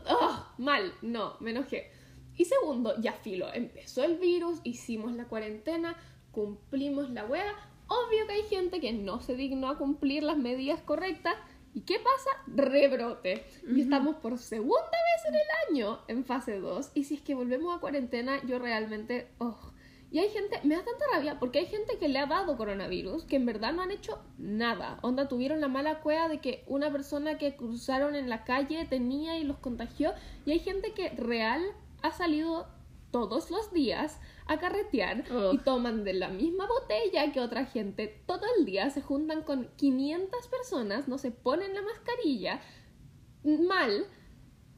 [0.59, 1.90] mal, no, me enojé.
[2.37, 5.97] Y segundo, ya filo, empezó el virus, hicimos la cuarentena,
[6.33, 7.55] cumplimos la wea.
[7.87, 11.35] Obvio que hay gente que no se dignó a cumplir las medidas correctas.
[11.74, 12.30] ¿Y qué pasa?
[12.46, 13.44] Rebrote.
[13.68, 16.92] Y estamos por segunda vez en el año en fase 2.
[16.94, 19.28] Y si es que volvemos a cuarentena, yo realmente.
[19.40, 19.74] ugh.
[20.12, 23.24] Y hay gente, me da tanta rabia, porque hay gente que le ha dado coronavirus
[23.24, 25.00] que en verdad no han hecho nada.
[25.02, 29.37] Onda, tuvieron la mala cueva de que una persona que cruzaron en la calle tenía
[29.38, 30.12] y los contagió.
[30.46, 31.60] Y hay gente que real
[32.02, 32.68] ha salido
[33.10, 35.54] todos los días a carretear Ugh.
[35.54, 39.68] y toman de la misma botella que otra gente todo el día, se juntan con
[39.76, 42.61] 500 personas, no se ponen la mascarilla,
[43.42, 43.90] mal,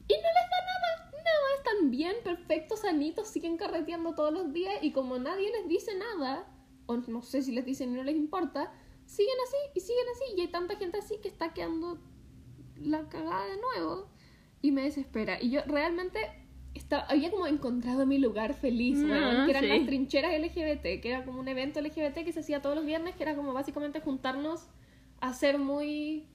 [0.09, 4.75] y no les da nada, nada, están bien, perfectos, sanitos, siguen carreteando todos los días
[4.81, 6.47] y como nadie les dice nada,
[6.85, 8.71] o no sé si les dicen y no les importa,
[9.05, 11.99] siguen así y siguen así y hay tanta gente así que está quedando
[12.75, 14.09] la cagada de nuevo
[14.61, 15.41] y me desespera.
[15.41, 16.19] Y yo realmente
[16.77, 19.69] estaba, había como encontrado mi lugar feliz, Mm, weón, que eran sí.
[19.69, 23.15] las trincheras LGBT, que era como un evento LGBT que se hacía todos los viernes,
[23.15, 24.67] que era como básicamente juntarnos
[25.19, 26.27] a ser muy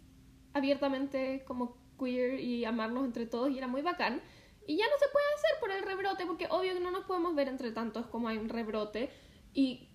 [0.54, 4.20] abiertamente como queer y amarnos entre todos y era muy bacán.
[4.66, 7.34] Y ya no se puede hacer por el rebrote, porque obvio que no nos podemos
[7.34, 9.10] ver entre tantos como hay un rebrote.
[9.54, 9.88] Y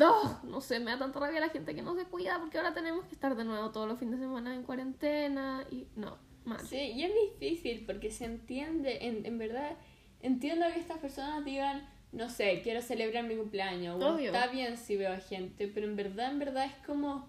[0.00, 0.40] ¡ah!
[0.44, 3.04] no sé, me da tanta rabia la gente que no se cuida porque ahora tenemos
[3.06, 6.60] que estar de nuevo todos los fines de semana en cuarentena y no, mal.
[6.66, 9.76] Sí, y es difícil porque se entiende, en, en verdad,
[10.20, 14.96] entiendo que estas personas digan, no sé, quiero celebrar mi cumpleaños, o está bien si
[14.96, 17.28] veo a gente, pero en verdad, en verdad es como,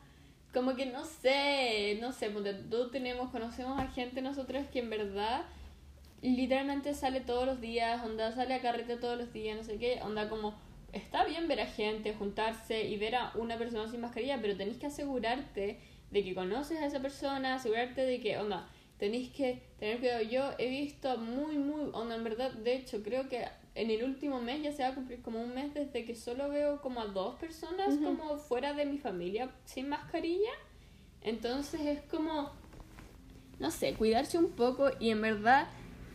[0.53, 4.89] como que no sé, no sé, porque todos tenemos, conocemos a gente nosotros que en
[4.89, 5.45] verdad
[6.21, 9.99] literalmente sale todos los días, onda sale a carrete todos los días, no sé qué,
[10.01, 10.55] onda como
[10.93, 14.77] está bien ver a gente, juntarse y ver a una persona sin mascarilla, pero tenés
[14.77, 18.69] que asegurarte de que conoces a esa persona, asegurarte de que, onda,
[19.05, 20.23] tenéis que tener cuidado.
[20.23, 24.41] Yo he visto muy, muy, onda, en verdad, de hecho, creo que en el último
[24.41, 27.05] mes ya se va a cumplir como un mes desde que solo veo como a
[27.05, 30.49] dos personas como fuera de mi familia sin mascarilla.
[31.21, 32.51] Entonces es como,
[33.59, 35.67] no sé, cuidarse un poco y en verdad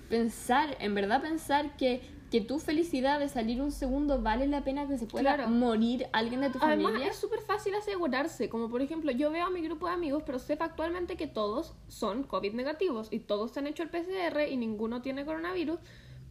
[0.08, 2.00] pensar, en verdad pensar que,
[2.30, 5.50] que tu felicidad de salir un segundo vale la pena que se pueda Claro.
[5.50, 7.10] morir alguien de tu Además, familia.
[7.10, 8.48] es súper fácil asegurarse.
[8.48, 11.74] Como por ejemplo, yo veo a mi grupo de amigos, pero sé factualmente que todos
[11.88, 15.80] son COVID negativos y todos se han hecho el PCR y ninguno tiene coronavirus.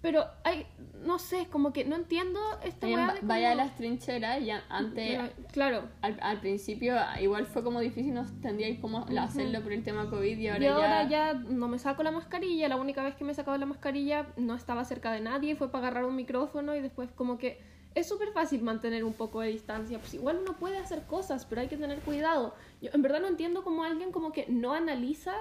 [0.02, 0.66] Pero hay,
[1.04, 4.64] no sé, como que no entiendo esta weá de vaya a las trincheras y a-
[4.70, 5.90] antes Pero, claro.
[6.02, 10.38] al, al principio igual fue como difícil no entendía cómo hacerlo por el tema COVID
[10.38, 12.70] y ahora, y ahora ya, ya no me saco la mascarilla.
[12.70, 15.70] La única vez que me he sacado la mascarilla no estaba cerca de nadie, fue
[15.70, 17.60] para agarrar un micrófono y después como que
[17.96, 20.00] es súper fácil mantener un poco de distancia.
[20.00, 22.56] Pues igual uno puede hacer cosas, pero hay que tener cuidado.
[22.82, 25.34] Yo en verdad no entiendo cómo alguien como que no analiza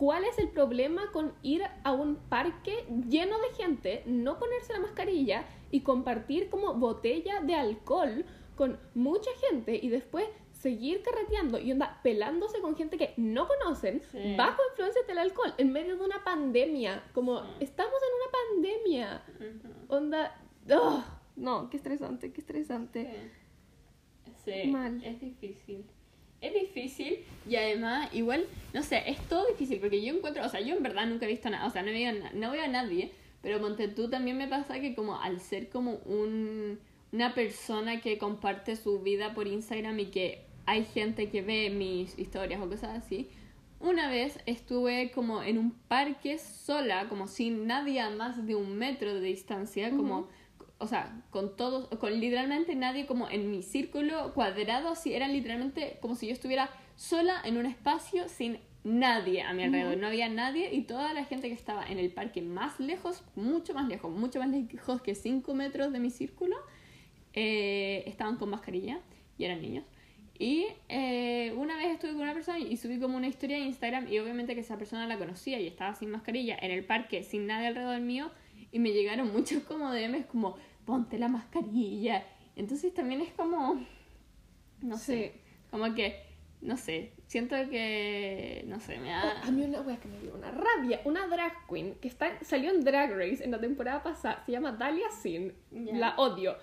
[0.00, 4.80] cuál es el problema con ir a un parque lleno de gente, no ponerse la
[4.80, 8.24] mascarilla y compartir como botella de alcohol
[8.56, 14.00] con mucha gente y después seguir carreteando y onda pelándose con gente que no conocen
[14.00, 14.36] Sí.
[14.38, 17.04] bajo influencias del alcohol en medio de una pandemia.
[17.12, 17.50] Como Sí.
[17.60, 18.30] estamos en una
[18.72, 19.22] pandemia.
[19.88, 20.34] Onda.
[20.72, 21.20] ¡ah!
[21.36, 23.30] No, qué estresante, qué estresante.
[24.46, 24.62] Sí.
[24.64, 25.04] Sí, Mal.
[25.04, 25.84] es difícil.
[26.40, 30.60] Es difícil y además, igual, no sé, es todo difícil porque yo encuentro, o sea,
[30.60, 33.12] yo en verdad nunca he visto nada, o sea, no veo, no veo a nadie,
[33.42, 36.78] pero ponte tú también me pasa que como al ser como un,
[37.12, 42.18] una persona que comparte su vida por Instagram y que hay gente que ve mis
[42.18, 43.28] historias o cosas así,
[43.80, 48.76] una vez estuve como en un parque sola, como sin nadie a más de un
[48.76, 50.28] metro de distancia, como,
[50.80, 55.98] o sea, con todos, con literalmente nadie como en mi círculo cuadrado, así era literalmente
[56.00, 60.30] como si yo estuviera sola en un espacio sin nadie a mi alrededor, no había
[60.30, 64.10] nadie y toda la gente que estaba en el parque más lejos, mucho más lejos,
[64.10, 66.56] mucho más lejos que 5 metros de mi círculo,
[67.34, 69.00] eh, estaban con mascarilla
[69.36, 69.84] y eran niños.
[70.38, 74.10] Y eh, una vez estuve con una persona y subí como una historia en Instagram
[74.10, 77.46] y obviamente que esa persona la conocía y estaba sin mascarilla en el parque sin
[77.46, 78.30] nadie alrededor mío
[78.72, 80.56] y me llegaron muchos como DMs como
[80.90, 82.24] ponte la mascarilla.
[82.56, 83.80] Entonces también es como,
[84.82, 86.20] no sé, como que,
[86.60, 89.40] no sé, siento que, no sé, me Oh, da...
[89.42, 91.00] a mí una wea que me dio una rabia.
[91.04, 94.42] Una drag queen que está, salió en Drag Race en la temporada pasada.
[94.44, 95.54] Se llama Dalia Sin.
[95.70, 95.94] Ya.
[95.96, 96.56] La odio.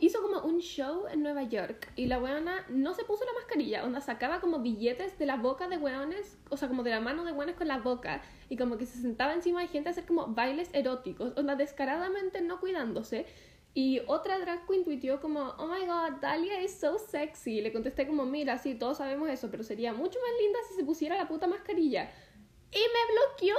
[0.00, 3.84] Hizo como un show en Nueva York y la weona no se puso la mascarilla.
[3.84, 7.24] Onda sacaba como billetes de la boca de weones, o sea, como de la mano
[7.24, 8.20] de weones con la boca.
[8.48, 11.32] Y como que se sentaba encima de gente a hacer como bailes eróticos.
[11.36, 13.26] Onda descaradamente no cuidándose.
[13.74, 17.60] Y otra drag queen tuiteó como, oh my god, Dalia is so sexy.
[17.60, 20.84] Le contesté como, mira, sí, todos sabemos eso, pero sería mucho más linda si se
[20.84, 22.10] pusiera la puta mascarilla.
[22.70, 23.56] Y me bloqueó.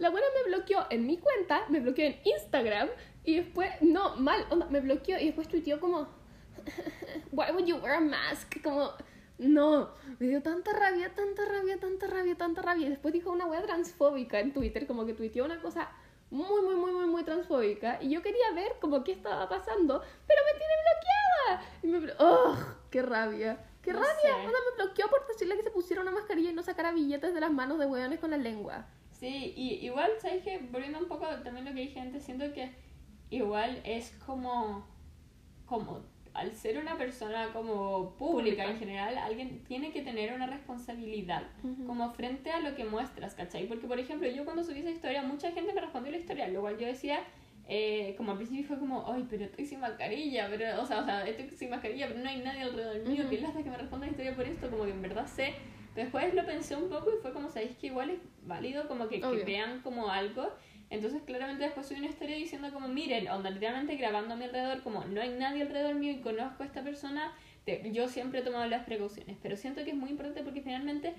[0.00, 2.88] La buena me bloqueó en mi cuenta, me bloqueó en Instagram.
[3.24, 5.18] Y después, no, mal, onda, me bloqueó.
[5.18, 6.08] Y después tuiteó como,
[7.32, 8.62] why would you wear a mask?
[8.62, 8.90] Como,
[9.38, 12.86] no, me dio tanta rabia, tanta rabia, tanta rabia, tanta rabia.
[12.86, 15.90] Y después dijo una wea transfóbica en Twitter, como que tuiteó una cosa
[16.30, 17.98] muy, muy, muy, muy, muy transfóbica.
[18.02, 21.72] Y yo quería ver como qué estaba pasando, pero me tiene bloqueada.
[21.82, 22.56] Y me, blo- ¡oh!
[22.90, 23.58] ¡Qué rabia!
[23.82, 24.36] ¡Qué No rabia!
[24.36, 27.40] Onda, me bloqueó por decirle que se pusiera una mascarilla y no sacara billetes de
[27.40, 28.86] las manos de hueones con la lengua.
[29.10, 30.58] Sí, y igual, ¿sabes qué?
[30.70, 32.74] Volviendo un poco también lo que dije antes, siento que
[33.36, 34.86] igual es como,
[35.66, 36.02] como
[36.34, 38.70] al ser una persona como pública, Pública.
[38.70, 41.84] en general, alguien tiene que tener una responsabilidad Ujú.
[41.86, 43.66] como frente a lo que muestras, ¿cachai?
[43.68, 46.60] Porque, por ejemplo, yo cuando subí esa historia, mucha gente me respondió la historia, lo
[46.60, 47.20] cual yo decía,
[47.68, 51.04] eh, como al principio fue como, ay, pero estoy sin mascarilla, pero, o sea, o
[51.04, 53.30] sea, estoy sin mascarilla, pero no hay nadie alrededor mío, Ujú.
[53.30, 55.54] que lata que me responda la historia por esto, como que en verdad sé.
[55.94, 59.06] Pero después lo pensé un poco y fue como, ¿sabéis que igual es válido como
[59.06, 60.48] que, que vean como algo?
[60.90, 64.82] Entonces claramente después subí una historia diciendo como, miren, onda, literalmente grabando a mi alrededor,
[64.82, 67.32] como no hay nadie alrededor mío y conozco a esta persona,
[67.64, 71.14] te- yo siempre he tomado las precauciones, pero siento que es muy importante porque finalmente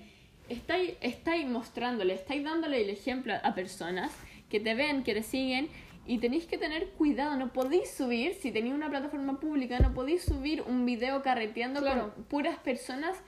[0.48, 4.12] estáis, estáis mostrándole, estáis dándole el ejemplo a, a personas
[4.48, 5.68] que te ven, que te siguen
[6.06, 10.22] y tenéis que tener cuidado, no podéis subir, si tenéis una plataforma pública, no podéis
[10.22, 12.14] subir un video carreteando Claro.
[12.14, 13.20] con puras personas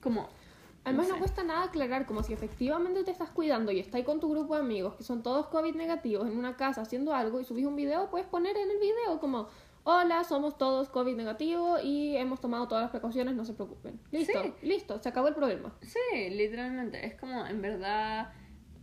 [0.00, 0.28] como...
[0.86, 1.18] Además, no, sé.
[1.20, 4.60] cuesta nada aclarar, como si efectivamente te estás cuidando y estás con tu grupo de
[4.60, 8.08] amigos que son todos COVID negativos en una casa haciendo algo y subís un video,
[8.10, 9.48] puedes poner en el video como,
[9.84, 14.00] hola, somos todos COVID negativos y hemos tomado todas las precauciones, no se preocupen.
[14.12, 14.52] Listo, Sí.
[14.62, 15.74] listo, se acabó el problema.
[15.82, 17.04] Sí, literalmente.
[17.04, 18.32] Es como, en verdad,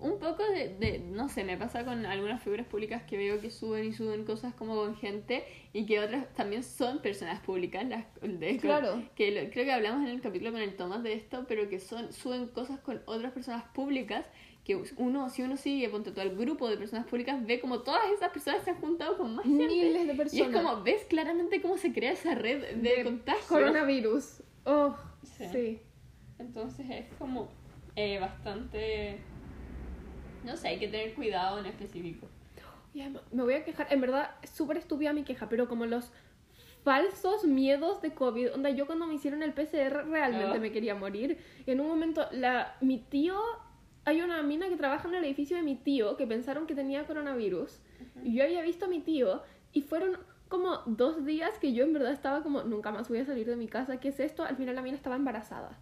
[0.04, 3.50] un poco de, de, no sé, me pasa con algunas figuras públicas que veo que
[3.50, 7.84] suben y suben cosas como con gente y que otras también son personas públicas.
[7.88, 9.02] Las, de, Claro.
[9.16, 11.80] Que lo- creo que hablamos en el capítulo con el Tomás de esto, pero que
[11.80, 14.26] son suben cosas con otras personas públicas
[14.63, 18.10] que uno, si uno sigue, ponte todo el grupo de personas públicas, ve como todas
[18.16, 19.68] esas personas se han juntado con más gente.
[19.68, 20.48] Miles de Y personas.
[20.50, 23.44] es como, ves claramente cómo se crea esa red de, contagio.
[23.50, 24.42] Coronavirus.
[24.66, 25.46] Oh, Sí.
[25.52, 25.80] sí.
[26.39, 27.50] Entonces es como
[27.98, 29.20] eh, bastante...
[30.45, 32.27] No sé, hay que tener cuidado en específico.
[32.93, 35.86] Y además, me voy a quejar, en verdad, es súper estúpida mi queja, pero como
[35.86, 36.12] los
[36.84, 40.60] falsos miedos de COVID, onda, yo cuando me hicieron el PCR realmente Ah.
[40.60, 41.38] me quería morir.
[41.65, 43.39] Y en un momento, la, mi tío,
[44.06, 47.08] hay una mina que trabaja en el edificio de mi tío que pensaron que tenía
[47.08, 47.79] coronavirus.
[48.23, 50.17] Y yo había visto a mi tío y fueron
[50.49, 53.56] como dos días que yo en verdad estaba como, nunca más voy a salir de
[53.56, 54.43] mi casa, ¿qué es esto?
[54.43, 55.79] Al final la mina estaba embarazada.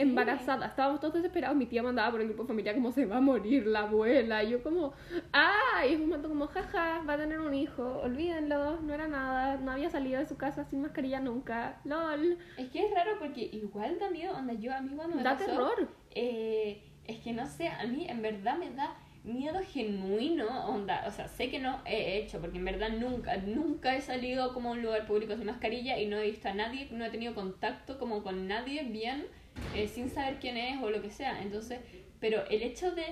[0.00, 1.56] Embarazada, estábamos todos desesperados.
[1.56, 4.42] Mi tía mandaba por el grupo familiar como se va a morir la abuela.
[4.42, 4.92] Y yo, como,
[5.32, 5.84] ¡ah!
[5.86, 9.56] Y es un momento como, jaja, va a tener un hijo, olvídenlo, no era nada,
[9.58, 12.38] no había salido de su casa sin mascarilla nunca, lol.
[12.56, 15.32] Es que es raro porque igual da miedo, onda, yo a mí cuando me Da
[15.36, 15.88] pasó, terror.
[16.12, 21.10] eh, es que no sé, a mí en verdad me da miedo genuino, onda, o
[21.10, 24.72] sea, sé que no he hecho, porque en verdad nunca, nunca he salido como a
[24.72, 27.98] un lugar público sin mascarilla y no he visto a nadie, no he tenido contacto
[27.98, 29.26] como con nadie bien,
[29.74, 31.80] eh, sin saber quién es o lo que sea, entonces,
[32.18, 33.04] pero el hecho de,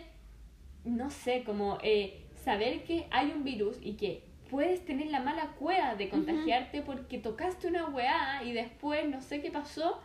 [0.85, 5.55] no sé, como eh, saber que hay un virus y que puedes tener la mala
[5.59, 10.01] cueva de contagiarte porque tocaste una weá y después no sé qué pasó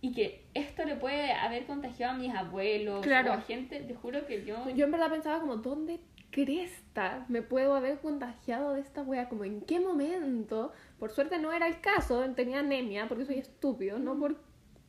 [0.00, 3.30] y que esto le puede haber contagiado a mis abuelos Claro.
[3.30, 4.68] o a gente, te juro que yo...
[4.70, 6.00] Yo en verdad pensaba como, ¿dónde
[6.30, 9.28] cresta me puedo haber contagiado de esta wea?
[9.28, 10.72] Como, ¿en qué momento?
[10.98, 14.36] Por suerte no era el caso, tenía anemia porque soy estúpido, no por...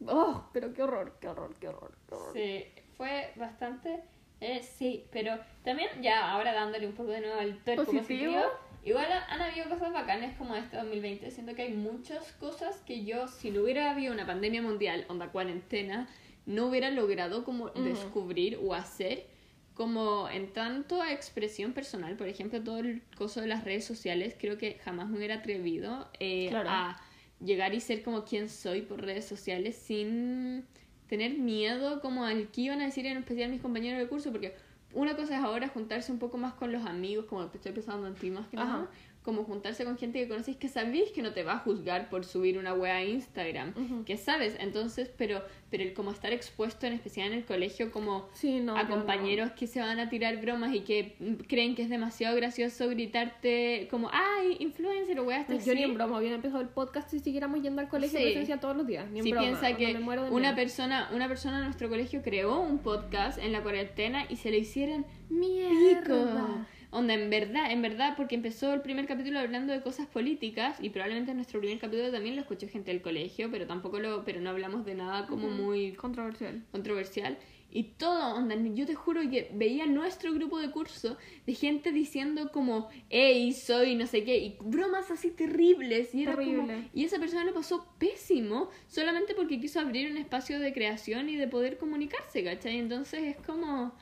[0.06, 2.34] Oh, pero qué horror, qué horror, qué horror, qué horror.
[2.34, 4.04] Sí, fue bastante...
[4.42, 8.34] eh, sí, pero también ya ahora dándole un poco de nuevo al tuerco ¿Positivo?
[8.34, 8.44] positivo,
[8.84, 11.32] igual han habido cosas bacanas como este 2020.
[11.32, 15.32] Siento que hay muchas cosas que yo, si no hubiera habido una pandemia mundial, onda
[15.32, 16.08] cuarentena,
[16.46, 19.26] no hubiera logrado como descubrir o hacer
[19.74, 24.36] como en tanto a expresión personal, por ejemplo, todo el coso de las redes sociales,
[24.40, 26.70] creo que jamás me hubiera atrevido eh, Claro.
[26.72, 27.00] a
[27.44, 30.66] llegar y ser como quien soy por redes sociales sin
[31.08, 34.56] tener miedo como al que iban a decir en especial mis compañeros de curso, porque
[34.94, 38.16] una cosa es ahora juntarse un poco más con los amigos, como estoy pensando en
[38.16, 38.90] ti más que nada,
[39.28, 42.24] como juntarse con gente que conocéis que sabéis que no te va a juzgar por
[42.24, 44.06] subir una wea a Instagram, Ujú.
[44.06, 48.30] que sabes, entonces, pero, pero el como estar expuesto en especial en el colegio como
[48.32, 48.78] Sí, no.
[48.78, 48.90] a no.
[48.90, 51.18] compañeros que se van a tirar bromas y que
[51.50, 55.72] creen que es demasiado gracioso gritarte como, ay, influencer o weas Yo así.
[55.76, 58.24] ni en broma, hubiera empezado el podcast si siguiéramos yendo al colegio Sí.
[58.28, 59.10] presencial todos los días.
[59.12, 59.46] Ni en Si broma.
[59.46, 60.56] piensa que una miedo.
[60.56, 64.60] persona, una persona en nuestro colegio creó un podcast en la cuarentena y se le
[64.60, 66.66] hicieron Mierda.
[66.90, 70.90] Onda, en verdad, en verdad, porque empezó el primer capítulo hablando de cosas políticas y
[70.90, 74.40] probablemente en nuestro primer capítulo también lo escuchó gente del colegio, pero tampoco lo, pero
[74.40, 76.64] no hablamos de nada como muy Controversial.
[76.72, 77.38] controversial.
[77.70, 82.50] Y todo, onda, yo te juro que veía nuestro grupo de curso de gente diciendo
[82.54, 86.16] como, hey, soy no sé qué, y bromas así terribles.
[86.16, 86.90] Y, era como- Terrible.
[86.94, 91.36] y esa persona lo pasó pésimo solamente porque quiso abrir un espacio de creación y
[91.36, 92.78] de poder comunicarse, ¿cachai?
[92.78, 93.94] Entonces es como,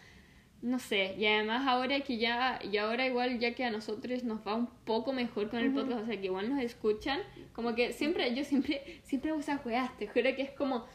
[0.66, 4.40] no sé, y además ahora que ya, y ahora igual ya que a nosotros nos
[4.40, 7.20] va un poco mejor con el podcast, o sea que igual nos escuchan,
[7.54, 10.88] como que siempre, yo siempre, siempre hago esas weas, te juro que es como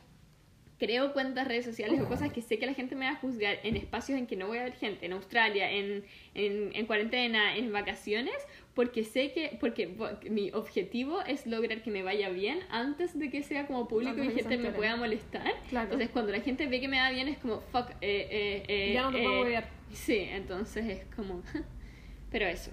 [0.80, 3.58] creo cuentas redes sociales o cosas que sé que la gente me va a juzgar
[3.62, 6.04] en espacios en que no voy a ver gente, en Australia, en,
[6.34, 8.34] en, en cuarentena, en vacaciones,
[8.74, 9.86] porque sé que, porque
[10.30, 14.30] mi objetivo es lograr que me vaya bien antes de que sea como público y
[14.30, 15.52] gente me pueda molestar.
[15.68, 15.84] Claro.
[15.86, 18.92] Entonces cuando la gente ve que me va bien es como, fuck, eh, eh, eh,
[18.94, 19.68] Ya no te puedo eh, huevear.
[19.92, 21.42] Sí, entonces es como,
[22.30, 22.70] pero eso.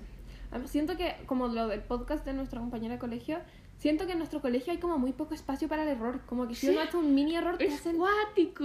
[0.66, 3.39] Siento que, como lo del podcast de nuestra compañera de colegio,
[3.78, 6.22] siento que en nuestro colegio hay como muy poco espacio para el error.
[6.26, 6.72] Como que si Sí.
[6.72, 8.64] uno hace un mini error, te Es hacen cuático.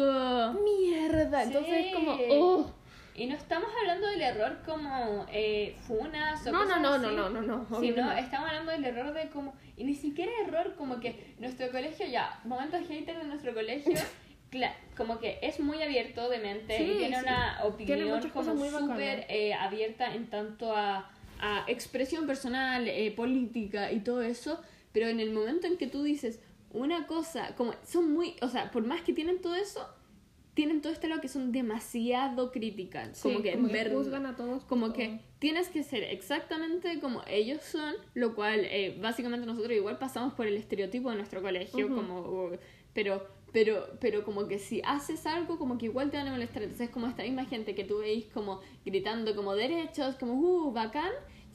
[0.65, 1.43] mierda.
[1.43, 2.23] Entonces es como, Sí.
[2.31, 2.71] oh.
[3.15, 7.17] Y no estamos hablando del error como eh, funas o No, no, cosas no, así,
[7.17, 7.81] no, no, no, no.
[7.81, 8.13] Sino no.
[8.13, 9.55] estamos hablando del error de como...
[9.77, 13.93] Y ni siquiera error como que nuestro colegio ya, momentos hater de nuestro colegio,
[14.97, 17.23] como que es muy abierto de mente Sí, y tiene sí.
[17.23, 21.11] una Tiene opinión muchas como cosas súper eh, abierta en tanto a,
[21.41, 24.61] a expresión personal, eh, política y todo eso,
[24.93, 26.41] pero en el momento en que tú dices
[26.71, 29.87] una cosa, como son muy, o sea, por más que tienen todo eso,
[30.55, 34.37] tienen todo este lado que son demasiado críticas, Sí, como que en verdad juzgan a
[34.37, 34.65] todos.
[34.65, 39.99] como que tienes que ser exactamente como ellos son, lo cual eh, básicamente nosotros igual
[39.99, 42.51] pasamos por el estereotipo de nuestro colegio, como
[42.93, 46.63] pero pero pero como que si haces algo como que igual te van a molestar,
[46.63, 51.13] entonces como esta misma gente que tú veis como gritando como derechos, como uh, bacán,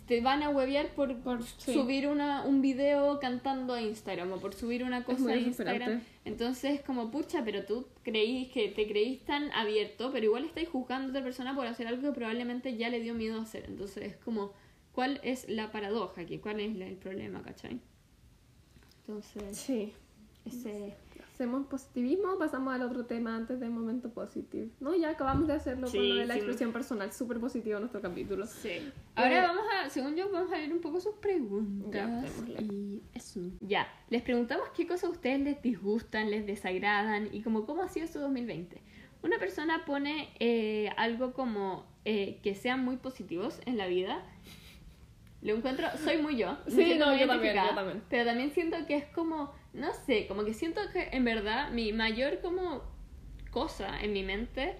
[0.08, 1.74] te van a huevear por, Por- sí.
[1.74, 6.02] subir una, un video cantando a Instagram o por subir una cosa a Instagram.
[6.26, 11.08] Entonces, como pucha, pero tú creís que te creís tan abierto, pero igual estáis juzgando
[11.08, 13.66] a otra persona por hacer algo que probablemente ya le dio miedo a hacer.
[13.68, 14.54] Entonces, es como,
[14.94, 16.38] ¿cuál es la paradoja aquí?
[16.38, 17.80] ¿Cuál es la- el problema, cachai?
[19.06, 19.94] Entonces, Sí.
[20.46, 20.94] ese.
[21.38, 24.72] Hacemos positivismo, pasamos al otro tema antes del momento positivo.
[24.80, 26.40] No, ya acabamos de hacerlo Sí, con lo de la sí.
[26.40, 28.48] expresión personal, súper positivo nuestro capítulo.
[28.48, 28.92] Sí.
[29.14, 32.26] Ahora Eh, vamos a, según yo, vamos a ver un poco sus preguntas.
[32.48, 33.40] Ya, y eso.
[33.62, 37.88] Ya, les preguntamos qué cosas a ustedes les disgustan, les desagradan y como cómo ha
[37.90, 38.82] sido su 2020.
[39.22, 44.24] Una persona pone eh, algo como eh, que sean muy positivos en la vida.
[45.44, 46.58] Lo encuentro, soy muy yo.
[46.68, 48.02] Sí, no, yo también, yo también.
[48.10, 51.94] Pero también siento que es como, no sé, como que siento que en verdad mi
[51.94, 52.84] mayor como
[53.52, 54.76] cosa en mi mente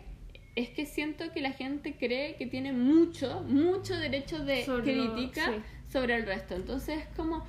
[0.56, 5.46] es que siento que la gente cree que tiene mucho, mucho derecho de Sobre crítica
[5.46, 5.62] sí.
[5.92, 6.56] sobre el resto.
[6.56, 7.44] Entonces es como...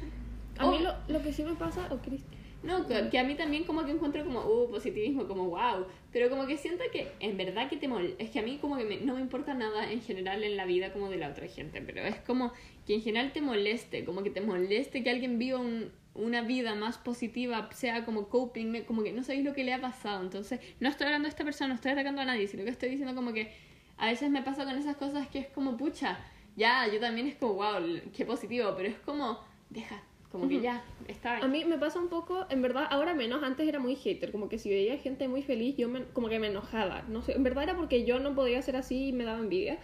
[0.58, 3.24] A oh, mí lo, lo que sí me pasa, oh, Cristi, No, que, que a
[3.24, 5.86] mí también como que encuentro como, uh, positivismo, como wow.
[6.12, 8.76] Pero como que siento que en verdad que te mol Es que a mí como
[8.76, 11.46] que me- no me importa nada en general en la vida como de la otra
[11.46, 11.80] gente.
[11.80, 12.52] Pero es como
[12.86, 16.74] que en general te moleste, como que te moleste que alguien viva un- una vida
[16.74, 20.22] más positiva, sea como coping, como que no sabéis lo que le ha pasado.
[20.22, 22.90] Entonces, no estoy hablando de esta persona, no estoy atacando a nadie, sino que estoy
[22.90, 23.52] diciendo como que
[23.96, 26.18] a veces me pasa con esas cosas que es como, pucha,
[26.56, 29.38] ya, yo también es como, wow, qué positivo, pero es como,
[29.70, 33.42] deja, como que ya, está A mí me pasa un poco, en verdad, ahora menos,
[33.42, 36.38] antes era muy hater, como que si veía gente muy feliz, yo me, como que
[36.38, 39.24] me enojaba, no sé, en verdad era porque yo no podía ser así y me
[39.24, 39.78] daba envidia.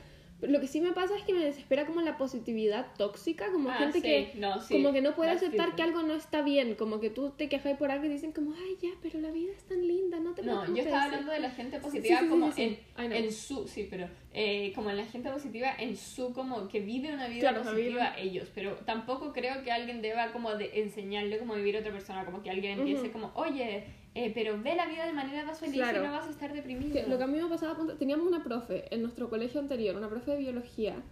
[0.46, 3.78] Lo que sí me pasa es que me desespera como la positividad tóxica, como Ah,
[3.78, 5.76] gente sí, que no, sí, como que no puede that's aceptar different.
[5.76, 8.52] que algo no está bien, como que tú te quejas por algo y dicen como,
[8.54, 10.84] ay, ya, pero la vida es tan linda, no te No, yo preocupes".
[10.86, 12.52] estaba hablando de la gente positiva sí, como.
[12.56, 12.78] En,
[13.12, 17.12] en su, sí, pero eh, como en la gente positiva en su como que vive
[17.12, 21.38] una vida Claro, la positiva ellos, pero tampoco creo que alguien deba como de enseñarle
[21.38, 23.12] cómo vivir a otra persona, como que alguien empiece Ujú.
[23.12, 23.84] como, oye,
[24.14, 26.02] eh, pero ve la vida de manera más feliz Claro.
[26.02, 26.92] y no vas a estar deprimido.
[26.92, 30.08] Que lo que a mí me pasaba, teníamos una profe en nuestro colegio anterior, una
[30.08, 31.02] profe de biología,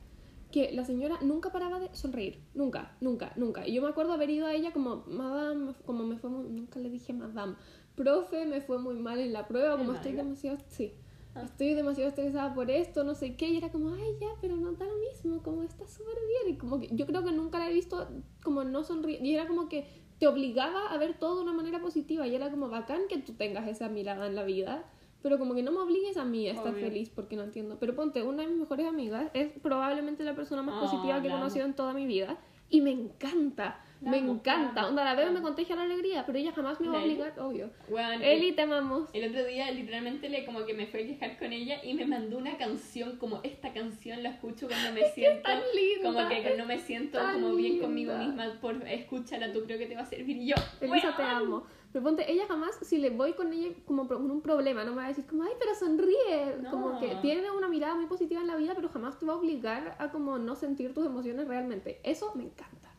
[0.50, 3.66] que la señora nunca paraba de sonreír, nunca, nunca, nunca.
[3.66, 6.78] Y yo me acuerdo haber ido a ella como, madame, como me fue muy, nunca
[6.78, 7.54] le dije madame,
[7.94, 10.92] profe, me fue muy mal en la prueba, como ¿En estoy demasiado, sí,
[11.34, 11.44] Ah.
[11.44, 14.72] estoy demasiado estresada por esto, no sé qué, y era como, ay, ya, pero no
[14.72, 16.54] da lo mismo, como está súper bien.
[16.54, 18.06] Y como que yo creo que nunca la he visto
[18.42, 19.86] como no sonreír, y era como que
[20.22, 23.32] te obligaba a ver todo de una manera positiva, y era como bacán que tú
[23.32, 24.84] tengas esa mirada en la vida.
[25.20, 26.84] Pero como que no me obligues a mí a estar Obvio.
[26.86, 27.76] feliz porque no entiendo.
[27.80, 31.26] Pero ponte, una de mis mejores amigas es probablemente la persona más Ah, positiva que
[31.26, 32.38] he conocido en toda mi vida.
[32.70, 34.86] Y me encanta, me encanta.
[34.88, 37.38] Onda, la veo y me contagia la alegría, pero ella jamás me va a obligar,
[37.40, 37.70] obvio.
[37.88, 39.08] Weón, Eli, te amamos.
[39.12, 42.04] El otro día literalmente le como que me fue a quejar con ella y me
[42.06, 46.52] mandó una canción como esta canción la escucho cuando me siento tan linda, como que
[46.52, 48.26] es no me siento como bien conmigo linda.
[48.44, 51.36] misma por escúchala tú creo que te va a servir y yo Elisa, te weón.
[51.36, 51.66] amo.
[51.92, 54.96] Pero ponte, ella jamás, si le voy con ella como con un problema, no me
[54.98, 56.56] va a decir como, ay, pero sonríe.
[56.62, 56.70] No.
[56.70, 59.36] Como que tiene una mirada muy positiva en la vida, pero jamás te va a
[59.36, 62.00] obligar a como no sentir tus emociones realmente.
[62.02, 62.91] Eso me encanta,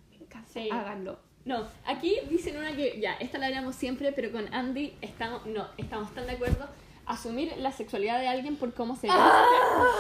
[0.48, 0.70] Sí.
[0.72, 1.18] Háganlo.
[1.46, 5.68] No, aquí dicen una que ya, esta la hablamos siempre, pero con Andy estamos, no,
[5.78, 6.68] estamos tan de acuerdo.
[7.06, 9.14] Asumir la sexualidad de alguien por cómo se ve.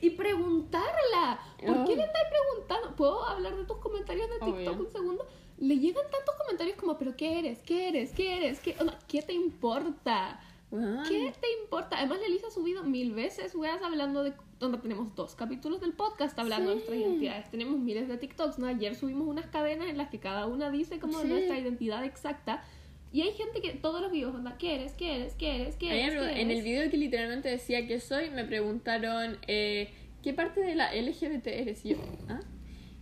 [0.00, 1.40] Y preguntarla.
[1.66, 1.84] ¿Por Oh.
[1.84, 2.96] qué le estás preguntando?
[2.96, 4.86] ¿Puedo hablar de tus comentarios de TikTok Obvio.
[4.86, 5.26] un segundo?
[5.58, 7.58] Le llegan tantos comentarios como, pero ¿qué eres?
[7.62, 8.12] ¿Qué eres?
[8.12, 8.60] ¿Qué eres?
[8.60, 10.40] ¿Qué, onda, ¿qué te importa?
[10.70, 11.02] Weón.
[11.08, 11.98] ¿Qué te importa?
[11.98, 14.32] Además, Lelisa ha subido mil veces weas hablando de...
[14.60, 17.48] Donde tenemos dos capítulos del podcast hablando de nuestras identidades.
[17.50, 18.66] Tenemos miles de TikToks, ¿no?
[18.66, 21.28] Ayer subimos unas cadenas en las que cada una dice como Sí.
[21.28, 22.64] nuestra identidad exacta.
[23.12, 24.92] Y hay gente que todos los videos, onda, ¿qué eres?
[24.94, 25.34] ¿Qué eres?
[25.36, 25.76] ¿Qué eres?
[25.76, 26.14] ¿Qué eres?
[26.34, 29.90] ¿Qué en el video que literalmente decía que soy, me preguntaron eh,
[30.22, 31.96] ¿qué parte de la LGBT eres Y yo?
[32.28, 32.40] ¿Ah?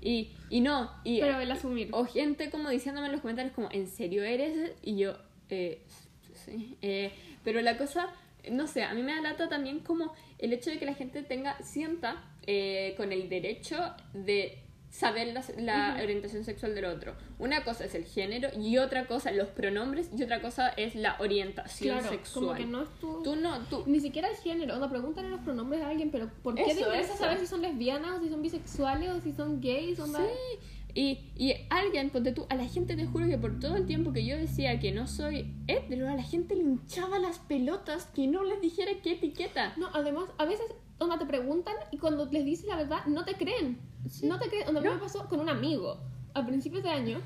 [0.03, 1.89] Y, y no, y, Pero el asumir.
[1.93, 4.73] o gente como diciéndome en los comentarios como ¿en serio eres?
[4.83, 5.17] Y yo,
[5.49, 5.83] eh,
[6.35, 6.77] sí.
[6.83, 7.11] Eh,
[7.43, 8.09] pero la cosa,
[8.51, 11.23] no sé, a mí me da lata también como el hecho de que la gente
[11.23, 13.77] tenga, sienta eh, con el derecho
[14.15, 17.15] de saber la, la orientación sexual del otro.
[17.39, 21.17] Una cosa es el género y otra cosa los pronombres y otra cosa es la
[21.19, 22.45] orientación Claro, sexual.
[22.47, 23.23] como que no es tu...
[23.23, 23.83] Tú no, tú.
[23.87, 26.81] Ni siquiera el género, onda, pregúntale los pronombres a alguien, pero ¿por qué te Eso,
[26.81, 27.23] interesa eso.
[27.23, 29.99] saber si son lesbianas o si son bisexuales o si son gays?
[30.01, 30.21] Onda?
[30.21, 30.59] Sí.
[30.99, 34.15] Y, y alguien, ponte tú, a la gente te juro que por todo el tiempo
[34.15, 38.27] que yo decía que no soy hetero, a la gente le hinchaba las pelotas que
[38.27, 39.75] no les dijera qué etiqueta.
[39.77, 40.65] No, además, a veces,
[40.99, 43.79] onda, te preguntan y cuando les dices la verdad, no te creen.
[44.09, 44.27] Sí.
[44.27, 44.69] No te creen.
[44.69, 44.95] Onda, a mí No.
[44.95, 45.99] me pasó con un amigo
[46.33, 47.19] a principios de año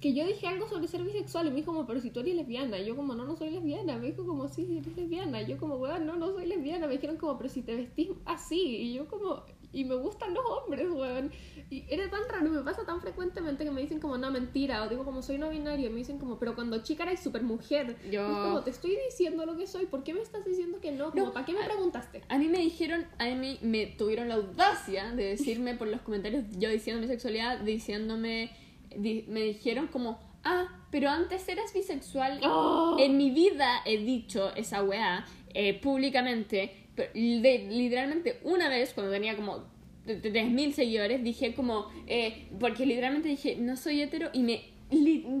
[0.00, 2.36] que yo dije algo sobre ser bisexual y me dijo como, pero si tú eres
[2.36, 2.78] lesbiana.
[2.78, 3.96] Y yo como, no, no soy lesbiana.
[3.96, 5.42] Me dijo como, sí, sí, eres lesbiana.
[5.42, 6.86] Y yo como, weón, no, no soy lesbiana.
[6.86, 8.60] Me dijeron como, pero si te vestís así.
[8.60, 9.42] Y yo como,
[9.72, 11.30] y me gustan los hombres, weón.
[11.70, 14.82] Y era tan raro, me pasa tan frecuentemente que me dicen como, no, mentira.
[14.84, 15.88] O digo como, soy no binario.
[15.88, 17.96] Y me dicen como, pero cuando chica eres súper mujer.
[18.10, 19.86] Yo- es como, te estoy diciendo lo que soy.
[19.86, 21.10] ¿Por qué me estás diciendo que no?
[21.10, 22.22] Como, No, ¿para qué me a- preguntaste?
[22.28, 26.44] A mí me dijeron, a mí me tuvieron la audacia de decirme por los comentarios,
[26.58, 28.50] yo diciendo mi sexualidad, diciéndome,
[28.96, 32.40] di- me dijeron como, ah, pero antes eras bisexual.
[32.44, 32.96] ¡Oh!
[33.00, 39.36] En mi vida he dicho esa weá eh, públicamente, de- literalmente una vez cuando tenía
[39.36, 39.64] como
[40.06, 44.76] 3.000 seguidores, dije como, eh, porque literalmente dije, no soy hetero y me...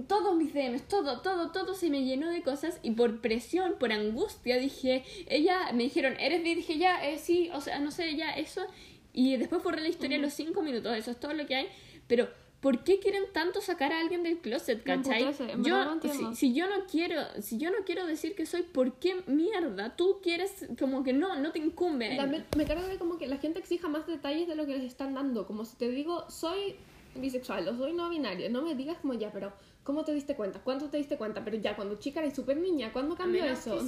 [0.08, 3.92] todos mis DMs, todo, todo, todo se me llenó de cosas y por presión, por
[3.92, 6.54] angustia dije, ella, me dijeron, ¿eres bi?
[6.56, 8.66] Dije, ya, eh, sí, o sea, no sé, ya, eso.
[9.12, 11.68] Y después borré la historia en los 5 minutos, eso es todo lo que hay.
[12.08, 12.28] Pero,
[12.66, 15.22] ¿por qué quieren tanto sacar a alguien del closet, cachai?
[15.22, 18.62] en Yo, no si, si yo no quiero, si yo no quiero decir que soy,
[18.62, 19.94] ¿por qué mierda?
[19.94, 22.16] Tú quieres, como que no, no te incumbe.
[22.16, 24.82] También me carga de como que la gente exija más detalles de lo que les
[24.82, 25.46] están dando.
[25.46, 26.74] Como si te digo, soy
[27.14, 29.52] bisexual o soy no binaria, no me digas como ya, pero
[29.86, 30.60] ¿cómo te diste cuenta?
[30.62, 31.42] ¿Cuánto te diste cuenta?
[31.44, 33.70] Pero ya, cuando chica eres súper niña, ¿cuándo A cambió menos eso?
[33.72, 33.78] que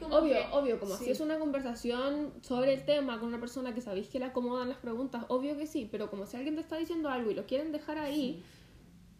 [0.00, 1.04] como Obvio, que- obvio, como sí.
[1.04, 4.68] si es una conversación sobre el tema con una persona que sabéis que le acomodan
[4.68, 7.46] las preguntas, obvio que sí, pero como si alguien te está diciendo algo y lo
[7.46, 8.42] quieren dejar ahí,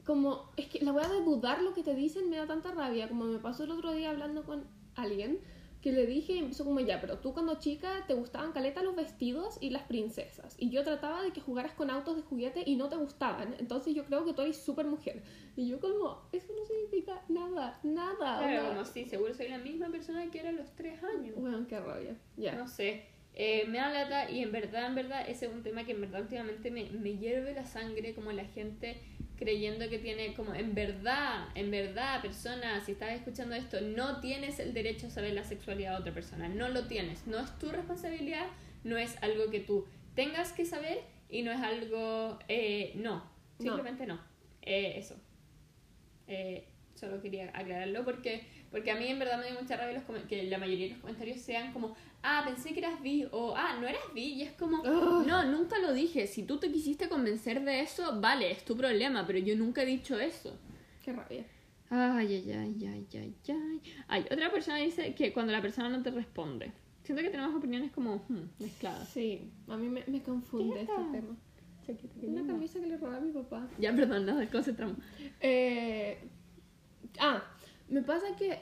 [0.04, 3.08] como, es que la voy a dudar lo que te dicen me da tanta rabia,
[3.08, 4.64] como me pasó el otro día hablando con
[4.96, 5.38] alguien,
[5.82, 8.96] que le dije y empezó como ya, pero tú cuando chica te gustaban caleta los
[8.96, 10.56] vestidos y las princesas.
[10.58, 13.54] Y yo trataba de que jugaras con autos de juguete y no te gustaban.
[13.58, 15.22] Entonces yo creo que tú eres súper mujer.
[15.56, 18.38] Y yo como, eso no significa nada, nada.
[18.38, 21.36] Claro, como si seguro soy la misma persona que era a los tres años.
[21.36, 22.16] Bueno, qué rabia.
[22.36, 22.54] Ya.
[22.56, 23.17] No sé.
[23.40, 26.00] Eh, me da lata y en verdad, en verdad, ese es un tema que en
[26.00, 29.00] verdad últimamente me, me hierve la sangre, como la gente
[29.36, 34.58] creyendo que tiene, como en verdad, en verdad, persona, si estás escuchando esto, no tienes
[34.58, 37.70] el derecho a saber la sexualidad de otra persona, no lo tienes, no es tu
[37.70, 38.46] responsabilidad,
[38.82, 39.86] no es algo que tú
[40.16, 43.24] tengas que saber y no es algo, eh, no, No.
[43.60, 44.18] simplemente no,
[44.62, 45.14] Eh, eso.
[46.26, 46.66] Eh,
[46.98, 50.44] solo quería aclararlo porque, porque a mí en verdad me dio mucha rabia los que
[50.44, 53.86] la mayoría de los comentarios sean como, ah, pensé que eras bi, o ah, no
[53.86, 55.26] eras bi, y es como, Ugh.
[55.26, 59.26] no, nunca lo dije, si tú te quisiste convencer de eso, vale, es tu problema,
[59.26, 60.56] pero yo nunca he dicho eso.
[61.04, 61.44] Qué rabia.
[61.90, 63.80] Ay, ay, ay, ay, ay, ay.
[64.08, 66.72] Ay, otra persona dice que cuando la persona no te responde.
[67.02, 69.08] Siento que tenemos opiniones como hmm, mezcladas.
[69.08, 71.36] Sí, a mí me, me confunde ¿Qué este tema.
[72.22, 73.66] Una camisa que le robé a mi papá.
[73.78, 74.98] Ya, perdón, nos desconcentramos.
[75.40, 76.18] Eh,
[77.20, 77.42] ah,
[77.88, 78.58] me pasa que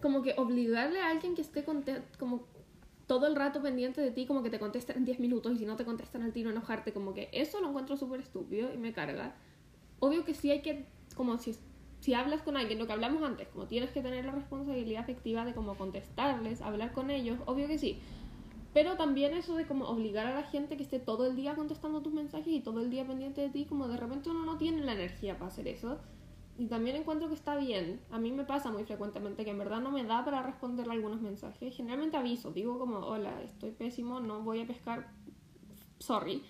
[0.00, 2.46] como que obligarle a alguien que esté como
[3.08, 5.66] todo el rato pendiente de ti, como que te contestan en 10 minutos y si
[5.66, 8.92] no te contestan al tiro enojarte, como que eso lo encuentro súper estúpido y me
[8.92, 9.34] carga.
[9.98, 10.84] Obvio que sí hay que,
[11.16, 11.56] como si,
[12.00, 15.46] si hablas con alguien, lo que hablamos antes, como tienes que tener la responsabilidad afectiva
[15.46, 17.98] de como contestarles, hablar con ellos, obvio que sí.
[18.74, 22.02] Pero también eso de como obligar a la gente que esté todo el día contestando
[22.02, 24.82] tus mensajes y todo el día pendiente de ti, como de repente uno no tiene
[24.82, 25.98] la energía para hacer eso.
[26.58, 28.00] Y también encuentro que está bien.
[28.10, 31.20] A mí me pasa muy frecuentemente que en verdad no me da para responderle algunos
[31.20, 31.76] mensajes.
[31.76, 35.08] Generalmente aviso, digo como, hola, estoy pésimo, no voy a pescar,
[36.00, 36.42] sorry.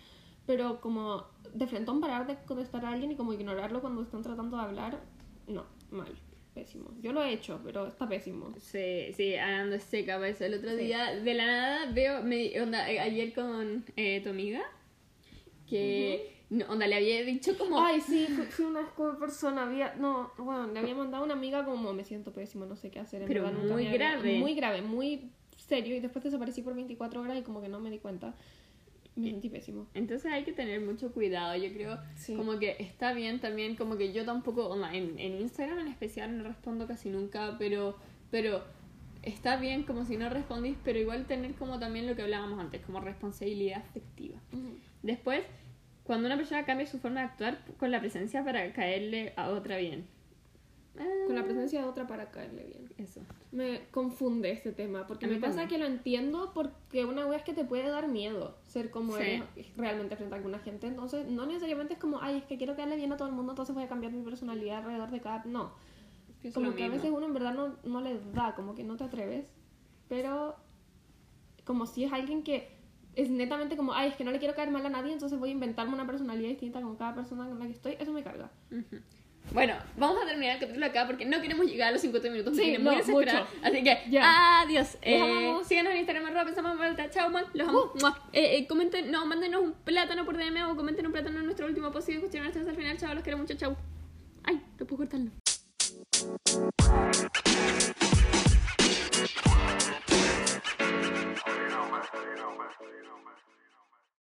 [0.46, 4.56] Pero como de frente parar de contestar a alguien y como ignorarlo cuando están tratando
[4.56, 4.98] de hablar,
[5.46, 6.14] no, mal,
[6.54, 6.90] pésimo.
[7.02, 8.54] Yo lo he hecho, pero está pésimo.
[8.58, 10.46] Sí, sí, Anando es seca para eso.
[10.46, 10.84] El otro Sí.
[10.84, 14.62] día, de la nada, veo, me, onda, eh, ayer con eh, tu amiga,
[15.68, 17.78] que, no, onda, le había dicho como...
[17.80, 18.80] Ay, sí, fui, una
[19.18, 19.64] persona.
[19.64, 22.90] Había, no, bueno, le había mandado a una amiga como me siento pésimo, no sé
[22.90, 23.22] qué hacer.
[23.22, 24.38] en Pero verdad, nunca muy me había- grave.
[24.38, 25.94] Muy grave, muy serio.
[25.96, 28.34] Y después desaparecí por 24 horas y como que no me di cuenta.
[29.16, 29.88] Me sentí pésimo.
[29.94, 32.36] Entonces hay que tener mucho cuidado, yo creo, Sí.
[32.36, 36.44] como que está bien también, como que yo tampoco, en, en Instagram en especial no
[36.44, 37.96] respondo casi nunca, pero,
[38.30, 38.62] pero
[39.24, 42.80] está bien como si no respondís, pero igual tener como también lo que hablábamos antes,
[42.86, 44.38] como responsabilidad afectiva.
[45.02, 45.42] Después,
[46.08, 49.76] cuando una persona cambia su forma de actuar con la presencia para caerle a otra
[49.76, 50.06] bien.
[51.26, 52.90] Con la Ah, presencia de otra para caerle bien.
[52.98, 53.20] Eso.
[53.52, 55.68] Me confunde este tema, porque A me pasa también.
[55.68, 59.22] que lo entiendo porque una vez es que te puede dar miedo ser como Sí.
[59.22, 59.44] eres
[59.76, 60.88] realmente frente a alguna gente.
[60.88, 63.52] Entonces, no necesariamente es como, ay, es que quiero caerle bien a todo el mundo,
[63.52, 65.44] entonces voy a cambiar mi personalidad alrededor de cada...
[65.44, 65.72] No,
[66.40, 67.02] Pienso como que a mismo.
[67.02, 69.44] veces uno en verdad no, no le da, como que no te atreves,
[70.08, 70.56] pero
[71.64, 72.77] como si es alguien que
[73.18, 75.48] es netamente como, ay, es que no le quiero caer mal a nadie, entonces voy
[75.48, 78.48] a inventarme una personalidad distinta con cada persona con la que estoy, eso me carga.
[79.52, 82.56] Bueno, vamos a terminar el capítulo acá porque no queremos llegar a los 50 minutos.
[82.56, 83.46] Sí, no, mucho.
[83.62, 84.60] Así que, Ya.
[84.60, 84.98] adiós.
[85.02, 85.66] Eh, amamos.
[85.66, 87.10] síganos en Instagram, arroba pensamos en vuelta.
[87.10, 87.44] Chao, man.
[87.54, 87.92] Los amo.
[88.00, 88.28] Mua.
[88.32, 91.66] Eh, eh, comenten, no, mándenos un plátano por DM o comenten un plátano en nuestro
[91.66, 92.98] último post y hasta el final.
[92.98, 93.54] Chao, los quiero mucho.
[93.54, 93.74] Chao.
[94.44, 95.30] Ay, no puedo cortarlo.
[101.98, 103.57] más, no más, no más.